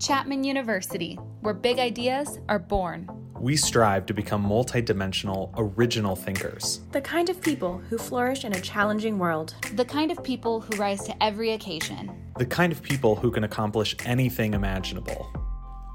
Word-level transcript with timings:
Chapman 0.00 0.44
University, 0.44 1.16
where 1.42 1.52
big 1.52 1.78
ideas 1.78 2.38
are 2.48 2.58
born. 2.58 3.06
We 3.38 3.54
strive 3.54 4.06
to 4.06 4.14
become 4.14 4.42
multidimensional, 4.42 5.52
original 5.58 6.16
thinkers. 6.16 6.80
The 6.92 7.02
kind 7.02 7.28
of 7.28 7.38
people 7.42 7.76
who 7.90 7.98
flourish 7.98 8.46
in 8.46 8.54
a 8.54 8.60
challenging 8.62 9.18
world. 9.18 9.54
The 9.74 9.84
kind 9.84 10.10
of 10.10 10.24
people 10.24 10.62
who 10.62 10.74
rise 10.78 11.04
to 11.04 11.22
every 11.22 11.50
occasion. 11.50 12.10
The 12.38 12.46
kind 12.46 12.72
of 12.72 12.82
people 12.82 13.14
who 13.14 13.30
can 13.30 13.44
accomplish 13.44 13.94
anything 14.06 14.54
imaginable. 14.54 15.30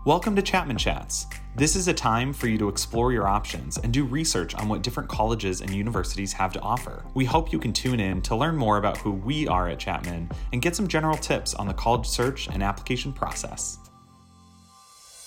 Welcome 0.06 0.36
to 0.36 0.42
Chapman 0.44 0.78
Chats. 0.78 1.26
This 1.56 1.76
is 1.76 1.88
a 1.88 1.94
time 1.94 2.32
for 2.32 2.48
you 2.48 2.60
to 2.60 2.70
explore 2.70 3.12
your 3.12 3.28
options 3.28 3.80
and 3.80 3.92
do 3.92 4.06
research 4.06 4.54
on 4.54 4.70
what 4.70 4.84
different 4.84 5.10
colleges 5.10 5.62
and 5.62 5.72
universities 5.72 6.32
have 6.34 6.54
to 6.54 6.62
offer. 6.62 7.04
We 7.16 7.26
hope 7.26 7.52
you 7.52 7.58
can 7.58 7.74
tune 7.74 8.00
in 8.00 8.22
to 8.22 8.36
learn 8.36 8.56
more 8.56 8.78
about 8.78 8.98
who 8.98 9.14
we 9.14 9.48
are 9.48 9.68
at 9.68 9.80
Chapman 9.80 10.30
and 10.54 10.62
get 10.62 10.76
some 10.76 10.88
general 10.88 11.18
tips 11.18 11.56
on 11.56 11.66
the 11.66 11.74
college 11.74 12.06
search 12.06 12.48
and 12.50 12.62
application 12.62 13.12
process. 13.12 13.80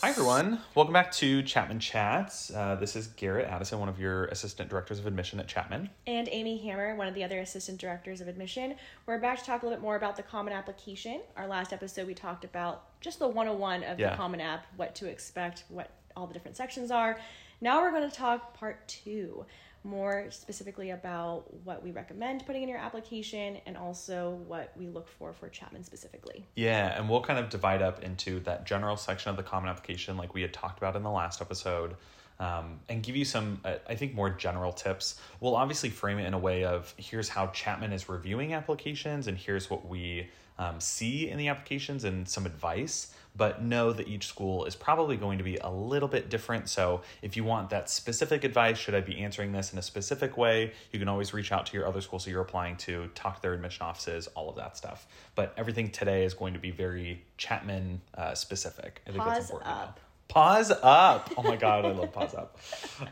Hi, 0.01 0.11
everyone. 0.11 0.61
Welcome 0.77 0.93
back 0.93 1.11
to 1.13 1.43
Chapman 1.43 1.81
Chats. 1.81 2.53
Uh, 2.55 2.77
this 2.77 2.95
is 2.95 3.09
Garrett 3.09 3.49
Addison, 3.49 3.81
one 3.81 3.89
of 3.89 3.99
your 3.99 4.27
assistant 4.27 4.71
directors 4.71 5.01
of 5.01 5.07
admission 5.07 5.41
at 5.41 5.49
Chapman. 5.49 5.91
And 6.07 6.29
Amy 6.31 6.57
Hammer, 6.59 6.95
one 6.95 7.09
of 7.09 7.15
the 7.15 7.25
other 7.25 7.41
assistant 7.41 7.81
directors 7.81 8.21
of 8.21 8.29
admission. 8.29 8.77
We're 9.07 9.19
back 9.19 9.41
to 9.41 9.45
talk 9.45 9.63
a 9.63 9.67
little 9.67 9.77
bit 9.77 9.83
more 9.83 9.97
about 9.97 10.17
the 10.17 10.23
Common 10.23 10.53
Application. 10.53 11.21
Our 11.37 11.49
last 11.49 11.73
episode, 11.73 12.07
we 12.07 12.15
talked 12.15 12.45
about 12.45 12.85
just 13.01 13.19
the 13.19 13.27
101 13.27 13.83
of 13.83 13.99
Yeah. 13.99 14.11
the 14.11 14.17
Common 14.17 14.41
App, 14.41 14.67
what 14.77 14.95
to 14.97 15.07
expect, 15.09 15.65
what 15.69 15.91
all 16.15 16.29
the 16.29 16.35
different 16.35 16.57
sections 16.57 16.93
are. 16.93 17.19
Now 17.61 17.83
we're 17.83 17.91
going 17.91 18.09
to 18.09 18.17
talk 18.17 18.55
part 18.55 18.87
two, 18.87 19.45
more 19.83 20.27
specifically 20.31 20.91
about 20.91 21.53
what 21.65 21.83
we 21.83 21.91
recommend 21.91 22.47
putting 22.47 22.63
in 22.63 22.69
your 22.69 22.79
application 22.79 23.59
and 23.67 23.77
also 23.77 24.39
what 24.47 24.73
we 24.77 24.89
look 24.89 25.09
for 25.09 25.33
for 25.33 25.49
Chapman 25.49 25.83
specifically. 25.83 26.47
Yeah, 26.55 26.97
and 26.97 27.09
we'll 27.09 27.23
kind 27.23 27.39
of 27.39 27.49
divide 27.49 27.83
up 27.83 28.03
into 28.03 28.41
that 28.41 28.65
general 28.65 28.97
section 28.97 29.31
of 29.31 29.37
the 29.37 29.43
common 29.43 29.71
application, 29.71 30.17
like 30.17 30.35
we 30.35 30.43
had 30.43 30.53
talked 30.53 30.79
about 30.79 30.95
in 30.95 31.03
the 31.03 31.11
last 31.11 31.41
episode, 31.41 31.97
um, 32.39 32.79
and 32.89 33.03
give 33.03 33.17
you 33.17 33.25
some, 33.25 33.61
uh, 33.65 33.75
I 33.89 33.97
think, 33.97 34.15
more 34.15 34.31
general 34.31 34.73
tips. 34.73 35.21
We'll 35.41 35.57
obviously 35.57 35.91
frame 35.91 36.19
it 36.19 36.27
in 36.27 36.35
a 36.35 36.39
way 36.39 36.65
of 36.65 36.95
here's 36.97 37.29
how 37.29 37.49
Chapman 37.49 37.93
is 37.93 38.09
reviewing 38.09 38.55
applications, 38.55 39.27
and 39.27 39.37
here's 39.37 39.69
what 39.69 39.89
we 39.89 40.29
um, 40.59 40.81
see 40.81 41.29
in 41.29 41.39
the 41.39 41.49
applications 41.49 42.05
and 42.05 42.29
some 42.29 42.47
advice. 42.47 43.13
But 43.37 43.63
know 43.63 43.93
that 43.93 44.09
each 44.09 44.27
school 44.27 44.65
is 44.65 44.75
probably 44.75 45.17
going 45.17 45.39
to 45.39 45.45
be 45.45 45.57
a 45.57 45.71
little 45.71 46.09
bit 46.09 46.29
different. 46.29 46.69
So 46.69 47.03
if 47.23 47.37
you 47.37 47.45
want 47.45 47.71
that 47.71 47.89
specific 47.89 48.43
advice, 48.43 48.79
should 48.79 48.95
I 48.95 49.01
be 49.01 49.19
answering 49.21 49.53
this 49.53 49.73
in 49.73 49.79
a 49.79 49.83
specific 49.83 50.37
way? 50.37 50.73
You 50.93 50.99
can 50.99 51.09
always 51.09 51.33
reach 51.33 51.53
out 51.53 51.67
to 51.67 51.77
your 51.77 51.87
other 51.87 52.01
schools 52.01 52.25
that 52.25 52.33
you're 52.33 52.43
applying 52.43 52.77
to, 52.79 53.09
talk 53.15 53.37
to 53.37 53.43
their 53.43 53.55
admission 53.55 53.83
offices, 53.83 54.27
all 54.29 54.49
of 54.51 54.57
that 54.57 54.77
stuff. 54.77 55.07
But 55.35 55.55
everything 55.57 55.91
today 55.91 56.25
is 56.25 56.35
going 56.35 56.55
to 56.55 56.59
be 56.61 56.71
very 56.71 57.25
Chapman 57.37 58.01
uh, 58.17 58.35
specific. 58.35 59.03
I 59.07 59.13
think 59.13 59.25
that's 59.25 59.39
Pause 59.39 59.51
important. 59.51 59.71
up. 59.71 60.01
Pause 60.29 60.73
up. 60.83 61.31
Oh 61.39 61.43
my 61.43 61.57
God, 61.57 61.87
I 61.87 61.93
love 61.93 62.13
pause 62.13 62.35
up. 62.35 62.59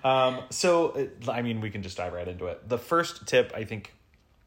Um, 0.05 0.43
so, 0.51 1.09
uh, 1.27 1.31
I 1.31 1.43
mean, 1.43 1.61
we 1.61 1.71
can 1.71 1.83
just 1.83 1.97
dive 1.97 2.13
right 2.13 2.29
into 2.29 2.47
it. 2.47 2.69
The 2.69 2.79
first 2.79 3.27
tip 3.27 3.53
I 3.55 3.65
think 3.65 3.95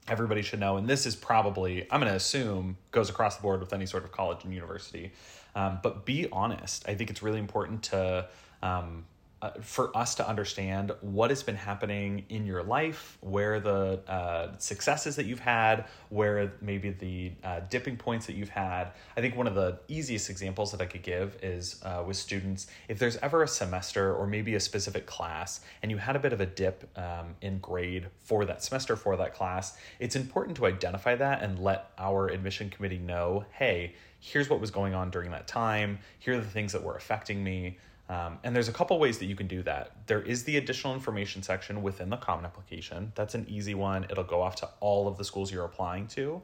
everybody 0.09 0.41
should 0.41 0.59
know, 0.59 0.77
and 0.77 0.87
this 0.87 1.05
is 1.05 1.15
probably, 1.15 1.83
I'm 1.91 1.99
going 1.99 2.11
to 2.11 2.15
assume, 2.15 2.77
goes 2.91 3.09
across 3.09 3.37
the 3.37 3.41
board 3.41 3.59
with 3.59 3.73
any 3.73 3.85
sort 3.85 4.03
of 4.03 4.11
college 4.11 4.43
and 4.43 4.53
university, 4.53 5.11
um, 5.55 5.79
but 5.81 6.05
be 6.05 6.27
honest. 6.31 6.87
I 6.87 6.95
think 6.95 7.09
it's 7.09 7.21
really 7.23 7.39
important 7.39 7.83
to. 7.83 8.27
Um, 8.61 9.05
uh, 9.41 9.51
for 9.61 9.95
us 9.95 10.15
to 10.15 10.27
understand 10.27 10.91
what 11.01 11.29
has 11.29 11.43
been 11.43 11.55
happening 11.55 12.25
in 12.29 12.45
your 12.45 12.61
life, 12.61 13.17
where 13.21 13.59
the 13.59 14.01
uh, 14.07 14.57
successes 14.57 15.15
that 15.15 15.25
you've 15.25 15.39
had, 15.39 15.85
where 16.09 16.53
maybe 16.61 16.89
the 16.89 17.31
uh, 17.43 17.61
dipping 17.69 17.95
points 17.95 18.25
that 18.25 18.35
you've 18.35 18.49
had. 18.49 18.91
I 19.15 19.21
think 19.21 19.35
one 19.35 19.47
of 19.47 19.55
the 19.55 19.79
easiest 19.87 20.29
examples 20.29 20.71
that 20.71 20.81
I 20.81 20.85
could 20.85 21.03
give 21.03 21.37
is 21.41 21.81
uh, 21.83 22.03
with 22.05 22.17
students. 22.17 22.67
If 22.87 22.99
there's 22.99 23.17
ever 23.17 23.43
a 23.43 23.47
semester 23.47 24.13
or 24.13 24.27
maybe 24.27 24.55
a 24.55 24.59
specific 24.59 25.05
class 25.05 25.61
and 25.81 25.91
you 25.91 25.97
had 25.97 26.15
a 26.15 26.19
bit 26.19 26.33
of 26.33 26.41
a 26.41 26.45
dip 26.45 26.89
um, 26.97 27.35
in 27.41 27.59
grade 27.59 28.07
for 28.19 28.45
that 28.45 28.63
semester 28.63 28.95
for 28.95 29.15
that 29.17 29.33
class, 29.33 29.77
it's 29.99 30.15
important 30.15 30.57
to 30.57 30.65
identify 30.65 31.15
that 31.15 31.41
and 31.41 31.59
let 31.59 31.91
our 31.97 32.27
admission 32.27 32.69
committee 32.69 32.99
know 32.99 33.45
hey, 33.51 33.93
here's 34.19 34.49
what 34.49 34.59
was 34.59 34.71
going 34.71 34.93
on 34.93 35.09
during 35.09 35.31
that 35.31 35.47
time, 35.47 35.99
here 36.19 36.35
are 36.35 36.41
the 36.41 36.43
things 36.43 36.73
that 36.73 36.83
were 36.83 36.95
affecting 36.95 37.43
me. 37.43 37.77
Um, 38.09 38.39
and 38.43 38.55
there's 38.55 38.67
a 38.67 38.73
couple 38.73 38.97
ways 38.97 39.19
that 39.19 39.25
you 39.25 39.35
can 39.35 39.47
do 39.47 39.61
that. 39.63 39.91
There 40.07 40.21
is 40.21 40.43
the 40.43 40.57
additional 40.57 40.95
information 40.95 41.43
section 41.43 41.83
within 41.83 42.09
the 42.09 42.17
common 42.17 42.43
application. 42.43 43.11
That's 43.15 43.35
an 43.35 43.45
easy 43.47 43.75
one. 43.75 44.05
It'll 44.09 44.23
go 44.23 44.41
off 44.41 44.55
to 44.57 44.69
all 44.79 45.07
of 45.07 45.17
the 45.17 45.23
schools 45.23 45.51
you're 45.51 45.65
applying 45.65 46.07
to. 46.07 46.41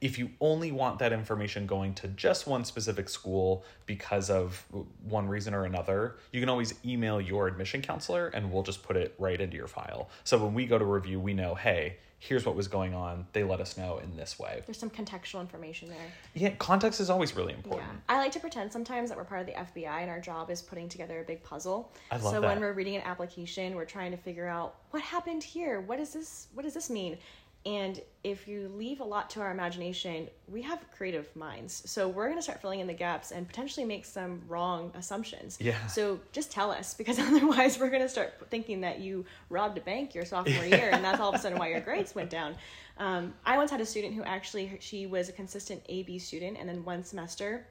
If 0.00 0.18
you 0.18 0.30
only 0.40 0.72
want 0.72 0.98
that 0.98 1.12
information 1.12 1.66
going 1.66 1.94
to 1.94 2.08
just 2.08 2.48
one 2.48 2.64
specific 2.64 3.08
school 3.08 3.64
because 3.86 4.28
of 4.28 4.66
one 5.04 5.28
reason 5.28 5.54
or 5.54 5.64
another, 5.64 6.16
you 6.32 6.40
can 6.40 6.48
always 6.48 6.74
email 6.84 7.20
your 7.20 7.46
admission 7.46 7.80
counselor 7.80 8.26
and 8.28 8.52
we'll 8.52 8.64
just 8.64 8.82
put 8.82 8.96
it 8.96 9.14
right 9.18 9.40
into 9.40 9.56
your 9.56 9.68
file. 9.68 10.10
So 10.24 10.44
when 10.44 10.52
we 10.52 10.66
go 10.66 10.78
to 10.78 10.84
review, 10.84 11.20
we 11.20 11.32
know, 11.32 11.54
hey, 11.54 11.98
here's 12.26 12.46
what 12.46 12.56
was 12.56 12.68
going 12.68 12.94
on. 12.94 13.26
They 13.34 13.44
let 13.44 13.60
us 13.60 13.76
know 13.76 13.98
in 13.98 14.16
this 14.16 14.38
way. 14.38 14.62
There's 14.64 14.78
some 14.78 14.88
contextual 14.88 15.40
information 15.40 15.90
there. 15.90 15.98
Yeah, 16.32 16.54
context 16.58 16.98
is 16.98 17.10
always 17.10 17.36
really 17.36 17.52
important. 17.52 17.90
Yeah. 17.92 18.16
I 18.16 18.18
like 18.18 18.32
to 18.32 18.40
pretend 18.40 18.72
sometimes 18.72 19.10
that 19.10 19.18
we're 19.18 19.24
part 19.24 19.42
of 19.42 19.46
the 19.46 19.52
FBI 19.52 20.00
and 20.00 20.10
our 20.10 20.20
job 20.20 20.50
is 20.50 20.62
putting 20.62 20.88
together 20.88 21.20
a 21.20 21.24
big 21.24 21.42
puzzle. 21.42 21.92
I 22.10 22.16
love 22.16 22.32
so 22.32 22.40
that. 22.40 22.46
when 22.46 22.60
we're 22.60 22.72
reading 22.72 22.96
an 22.96 23.02
application, 23.02 23.74
we're 23.74 23.84
trying 23.84 24.10
to 24.10 24.16
figure 24.16 24.46
out 24.46 24.76
what 24.90 25.02
happened 25.02 25.42
here. 25.42 25.82
What 25.82 26.00
is 26.00 26.14
this? 26.14 26.48
What 26.54 26.62
does 26.62 26.72
this 26.72 26.88
mean? 26.88 27.18
And 27.66 28.00
if 28.24 28.46
you 28.46 28.70
leave 28.76 29.00
a 29.00 29.04
lot 29.04 29.30
to 29.30 29.40
our 29.40 29.50
imagination, 29.50 30.28
we 30.48 30.60
have 30.62 30.84
creative 30.94 31.34
minds. 31.34 31.82
So 31.86 32.08
we're 32.08 32.26
going 32.26 32.36
to 32.38 32.42
start 32.42 32.60
filling 32.60 32.80
in 32.80 32.86
the 32.86 32.94
gaps 32.94 33.30
and 33.30 33.48
potentially 33.48 33.86
make 33.86 34.04
some 34.04 34.42
wrong 34.48 34.92
assumptions. 34.94 35.56
Yeah. 35.60 35.86
So 35.86 36.20
just 36.32 36.52
tell 36.52 36.70
us 36.70 36.92
because 36.92 37.18
otherwise 37.20 37.78
we're 37.78 37.88
going 37.88 38.02
to 38.02 38.08
start 38.08 38.34
thinking 38.50 38.82
that 38.82 39.00
you 39.00 39.24
robbed 39.48 39.78
a 39.78 39.80
bank 39.80 40.14
your 40.14 40.26
sophomore 40.26 40.64
year 40.64 40.90
and 40.92 41.02
that's 41.02 41.20
all 41.20 41.30
of 41.30 41.34
a 41.34 41.38
sudden 41.38 41.58
why 41.58 41.68
your 41.68 41.80
grades 41.80 42.14
went 42.14 42.28
down. 42.28 42.54
Um, 42.98 43.32
I 43.46 43.56
once 43.56 43.70
had 43.70 43.80
a 43.80 43.86
student 43.86 44.14
who 44.14 44.22
actually 44.24 44.76
she 44.80 45.06
was 45.06 45.30
a 45.30 45.32
consistent 45.32 45.82
AB 45.88 46.18
student 46.18 46.58
and 46.58 46.68
then 46.68 46.84
one 46.84 47.02
semester 47.02 47.66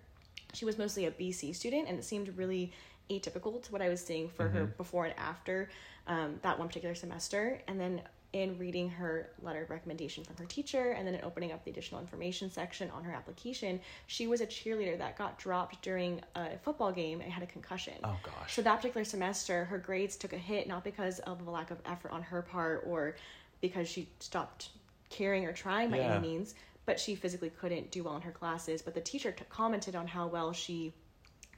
she 0.54 0.66
was 0.66 0.78
mostly 0.78 1.06
a 1.06 1.12
BC 1.12 1.56
student, 1.56 1.88
and 1.90 1.98
it 1.98 2.06
seemed 2.06 2.38
really 2.38 2.72
atypical 3.10 3.62
to 3.62 3.72
what 3.72 3.82
I 3.82 3.90
was 3.90 4.02
seeing 4.02 4.30
for 4.30 4.48
her 4.48 4.66
before 4.66 5.06
and 5.06 5.14
after 5.18 5.70
um, 6.08 6.40
that 6.42 6.58
one 6.58 6.68
particular 6.68 6.96
semester. 6.96 7.60
And 7.68 7.80
then 7.80 8.02
in 8.34 8.58
reading 8.58 8.90
her 8.90 9.30
letter 9.42 9.62
of 9.62 9.70
recommendation 9.70 10.24
from 10.24 10.36
her 10.38 10.46
teacher, 10.46 10.92
and 10.92 11.08
then 11.08 11.14
in 11.14 11.24
opening 11.24 11.52
up 11.52 11.64
the 11.64 11.70
additional 11.72 12.02
information 12.02 12.50
section 12.50 12.90
on 12.90 13.04
her 13.04 13.14
application, 13.14 13.80
she 14.08 14.26
was 14.26 14.42
a 14.42 14.48
cheerleader 14.48 14.98
that 14.98 15.16
got 15.18 15.38
dropped 15.38 15.82
during 15.84 16.20
a 16.36 16.58
football 16.58 16.92
game 16.92 17.22
and 17.22 17.32
had 17.32 17.44
a 17.44 17.48
concussion. 17.48 17.94
Oh, 18.04 18.18
gosh. 18.24 18.54
So 18.56 18.64
that 18.64 18.78
particular 18.78 19.06
semester, 19.06 19.66
her 19.66 19.78
grades 19.78 20.16
took 20.18 20.34
a 20.34 20.38
hit 20.38 20.68
not 20.68 20.84
because 20.84 21.20
of 21.20 21.46
a 21.48 21.50
lack 21.50 21.70
of 21.70 21.78
effort 21.86 22.12
on 22.12 22.24
her 22.24 22.42
part 22.42 22.84
or 22.88 23.16
because 23.62 23.88
she 23.88 24.10
stopped 24.20 24.70
caring 25.10 25.46
or 25.46 25.54
trying 25.54 25.92
by 25.92 25.98
Yeah. 25.98 26.16
any 26.16 26.28
means, 26.28 26.56
but 26.86 27.00
she 27.00 27.14
physically 27.14 27.52
couldn't 27.52 27.92
do 27.92 28.04
well 28.04 28.16
in 28.16 28.24
her 28.24 28.32
classes. 28.32 28.82
But 28.82 28.96
the 28.96 29.02
teacher 29.02 29.32
t- 29.32 29.46
commented 29.50 29.96
on 29.96 30.08
how 30.08 30.26
well 30.28 30.52
she 30.54 30.92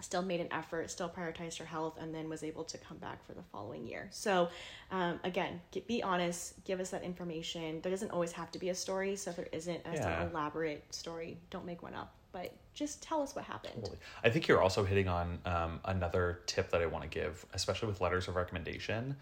still 0.02 0.22
made 0.22 0.42
an 0.42 0.48
effort, 0.52 0.92
still 0.92 1.10
prioritized 1.10 1.58
her 1.58 1.66
health, 1.66 1.98
and 2.00 2.14
then 2.14 2.30
was 2.30 2.44
able 2.44 2.64
to 2.66 2.78
come 2.78 2.98
back 2.98 3.26
for 3.26 3.34
the 3.34 3.44
following 3.52 3.88
year. 3.88 4.08
So, 4.12 4.50
um, 4.92 5.20
again, 5.24 5.62
get, 5.72 5.88
be 5.88 6.04
honest, 6.04 6.64
give 6.66 6.80
us 6.80 6.90
that 6.90 7.04
information. 7.04 7.82
There 7.82 7.92
doesn't 7.92 8.12
always 8.12 8.32
have 8.34 8.52
to 8.52 8.60
be 8.60 8.70
a 8.70 8.76
story, 8.76 9.16
so 9.16 9.30
if 9.32 9.38
there 9.38 9.48
isn't 9.52 9.82
a 9.86 9.94
Yeah. 9.94 10.22
an 10.22 10.30
elaborate 10.30 10.84
story, 10.94 11.38
don't 11.50 11.66
make 11.66 11.82
one 11.82 11.94
up. 11.94 12.14
But 12.32 12.54
just 12.74 13.02
tell 13.02 13.22
us 13.22 13.34
what 13.34 13.46
happened. 13.46 13.76
Totally. 13.76 13.98
I 14.24 14.30
think 14.30 14.48
you're 14.50 14.62
also 14.62 14.84
hitting 14.84 15.08
on 15.08 15.40
um, 15.46 15.80
another 15.86 16.42
tip 16.46 16.70
that 16.72 16.82
I 16.82 16.86
want 16.86 17.04
to 17.04 17.10
give, 17.10 17.46
especially 17.54 17.88
with 17.88 18.02
letters 18.02 18.28
of 18.28 18.36
recommendation. 18.36 19.16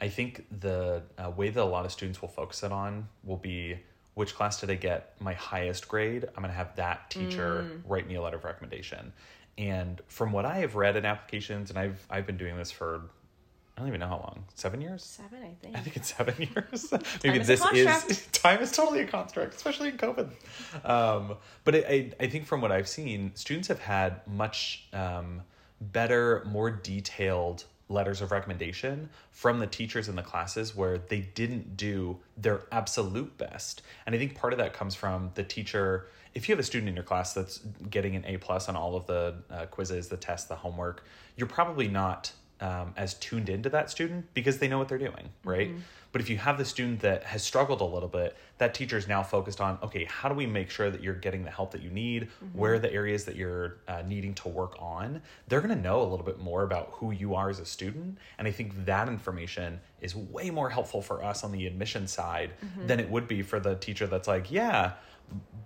I 0.00 0.08
think 0.08 0.46
the 0.60 1.02
uh, 1.18 1.30
way 1.30 1.50
that 1.50 1.60
a 1.60 1.64
lot 1.64 1.84
of 1.84 1.92
students 1.92 2.22
will 2.22 2.28
focus 2.28 2.62
it 2.62 2.70
on 2.70 3.08
will 3.24 3.36
be 3.36 3.78
which 4.14 4.34
class 4.34 4.60
did 4.60 4.70
I 4.70 4.74
get 4.74 5.14
my 5.20 5.32
highest 5.32 5.88
grade? 5.88 6.24
I'm 6.24 6.42
going 6.42 6.48
to 6.48 6.56
have 6.56 6.76
that 6.76 7.10
teacher 7.10 7.80
write 7.86 8.06
me 8.06 8.14
a 8.16 8.22
letter 8.22 8.36
of 8.36 8.44
recommendation. 8.44 9.12
And 9.58 10.00
from 10.08 10.32
what 10.32 10.44
I 10.44 10.58
have 10.58 10.74
read 10.74 10.96
in 10.96 11.04
applications, 11.04 11.70
and 11.70 11.78
I've 11.78 12.04
I've 12.10 12.26
been 12.26 12.38
doing 12.38 12.56
this 12.56 12.70
for 12.70 13.02
I 13.76 13.80
don't 13.80 13.88
even 13.88 14.00
know 14.00 14.08
how 14.08 14.18
long, 14.18 14.44
seven 14.54 14.82
years. 14.82 15.02
Seven, 15.02 15.42
I 15.42 15.54
think. 15.62 15.76
I 15.76 15.80
think 15.80 15.96
it's 15.96 16.14
seven 16.14 16.34
years. 16.38 16.92
Maybe 17.24 17.38
is 17.38 17.46
this 17.46 17.64
is 17.72 18.26
time 18.32 18.60
is 18.60 18.70
totally 18.70 19.00
a 19.00 19.06
construct, 19.06 19.54
especially 19.54 19.88
in 19.88 19.96
COVID. 19.96 20.30
Um, 20.84 21.36
but 21.64 21.76
I, 21.76 21.78
I, 21.78 22.12
I 22.20 22.26
think 22.28 22.46
from 22.46 22.60
what 22.60 22.70
I've 22.70 22.88
seen, 22.88 23.32
students 23.34 23.68
have 23.68 23.78
had 23.78 24.26
much 24.26 24.88
um, 24.92 25.42
better, 25.80 26.44
more 26.46 26.70
detailed 26.70 27.64
letters 27.88 28.20
of 28.20 28.30
recommendation 28.30 29.08
from 29.30 29.58
the 29.58 29.66
teachers 29.66 30.08
in 30.08 30.16
the 30.16 30.22
classes 30.22 30.74
where 30.76 30.98
they 30.98 31.20
didn't 31.34 31.76
do 31.76 32.18
their 32.36 32.62
absolute 32.72 33.36
best. 33.38 33.82
And 34.06 34.14
I 34.14 34.18
think 34.18 34.34
part 34.34 34.52
of 34.52 34.58
that 34.58 34.74
comes 34.74 34.94
from 34.94 35.30
the 35.34 35.44
teacher. 35.44 36.08
If 36.34 36.48
you 36.48 36.54
have 36.54 36.60
a 36.60 36.64
student 36.64 36.88
in 36.88 36.94
your 36.94 37.04
class 37.04 37.34
that's 37.34 37.58
getting 37.90 38.16
an 38.16 38.24
A 38.26 38.36
plus 38.38 38.68
on 38.68 38.76
all 38.76 38.96
of 38.96 39.06
the 39.06 39.34
uh, 39.50 39.66
quizzes, 39.66 40.08
the 40.08 40.16
tests, 40.16 40.48
the 40.48 40.56
homework, 40.56 41.04
you're 41.36 41.46
probably 41.46 41.88
not 41.88 42.32
um, 42.60 42.94
as 42.96 43.14
tuned 43.14 43.48
into 43.48 43.68
that 43.70 43.90
student 43.90 44.32
because 44.34 44.58
they 44.58 44.68
know 44.68 44.78
what 44.78 44.88
they're 44.88 44.96
doing, 44.98 45.30
right? 45.44 45.70
But 46.12 46.20
if 46.20 46.28
you 46.30 46.36
have 46.36 46.58
the 46.58 46.64
student 46.64 47.00
that 47.00 47.24
has 47.24 47.42
struggled 47.42 47.80
a 47.80 47.84
little 47.84 48.08
bit, 48.08 48.36
that 48.58 48.74
teacher 48.74 48.98
is 48.98 49.08
now 49.08 49.22
focused 49.22 49.60
on 49.60 49.78
okay, 49.82 50.04
how 50.04 50.28
do 50.28 50.34
we 50.34 50.46
make 50.46 50.70
sure 50.70 50.90
that 50.90 51.02
you're 51.02 51.14
getting 51.14 51.42
the 51.42 51.50
help 51.50 51.72
that 51.72 51.82
you 51.82 51.90
need? 51.90 52.28
Where 52.52 52.74
are 52.74 52.78
the 52.78 52.92
areas 52.92 53.24
that 53.24 53.34
you're 53.34 53.78
uh, 53.88 54.02
needing 54.06 54.34
to 54.34 54.48
work 54.48 54.76
on? 54.78 55.22
They're 55.48 55.62
going 55.62 55.74
to 55.74 55.82
know 55.82 56.02
a 56.02 56.08
little 56.08 56.24
bit 56.24 56.38
more 56.38 56.62
about 56.62 56.90
who 56.92 57.10
you 57.10 57.34
are 57.34 57.48
as 57.50 57.58
a 57.58 57.64
student. 57.64 58.18
And 58.38 58.46
I 58.46 58.52
think 58.52 58.84
that 58.84 59.08
information 59.08 59.80
is 60.00 60.14
way 60.14 60.50
more 60.50 60.68
helpful 60.70 61.02
for 61.02 61.24
us 61.24 61.42
on 61.42 61.50
the 61.50 61.66
admission 61.66 62.06
side 62.06 62.52
than 62.86 63.00
it 63.00 63.10
would 63.10 63.26
be 63.26 63.42
for 63.42 63.58
the 63.58 63.74
teacher 63.76 64.06
that's 64.06 64.28
like, 64.28 64.52
yeah, 64.52 64.92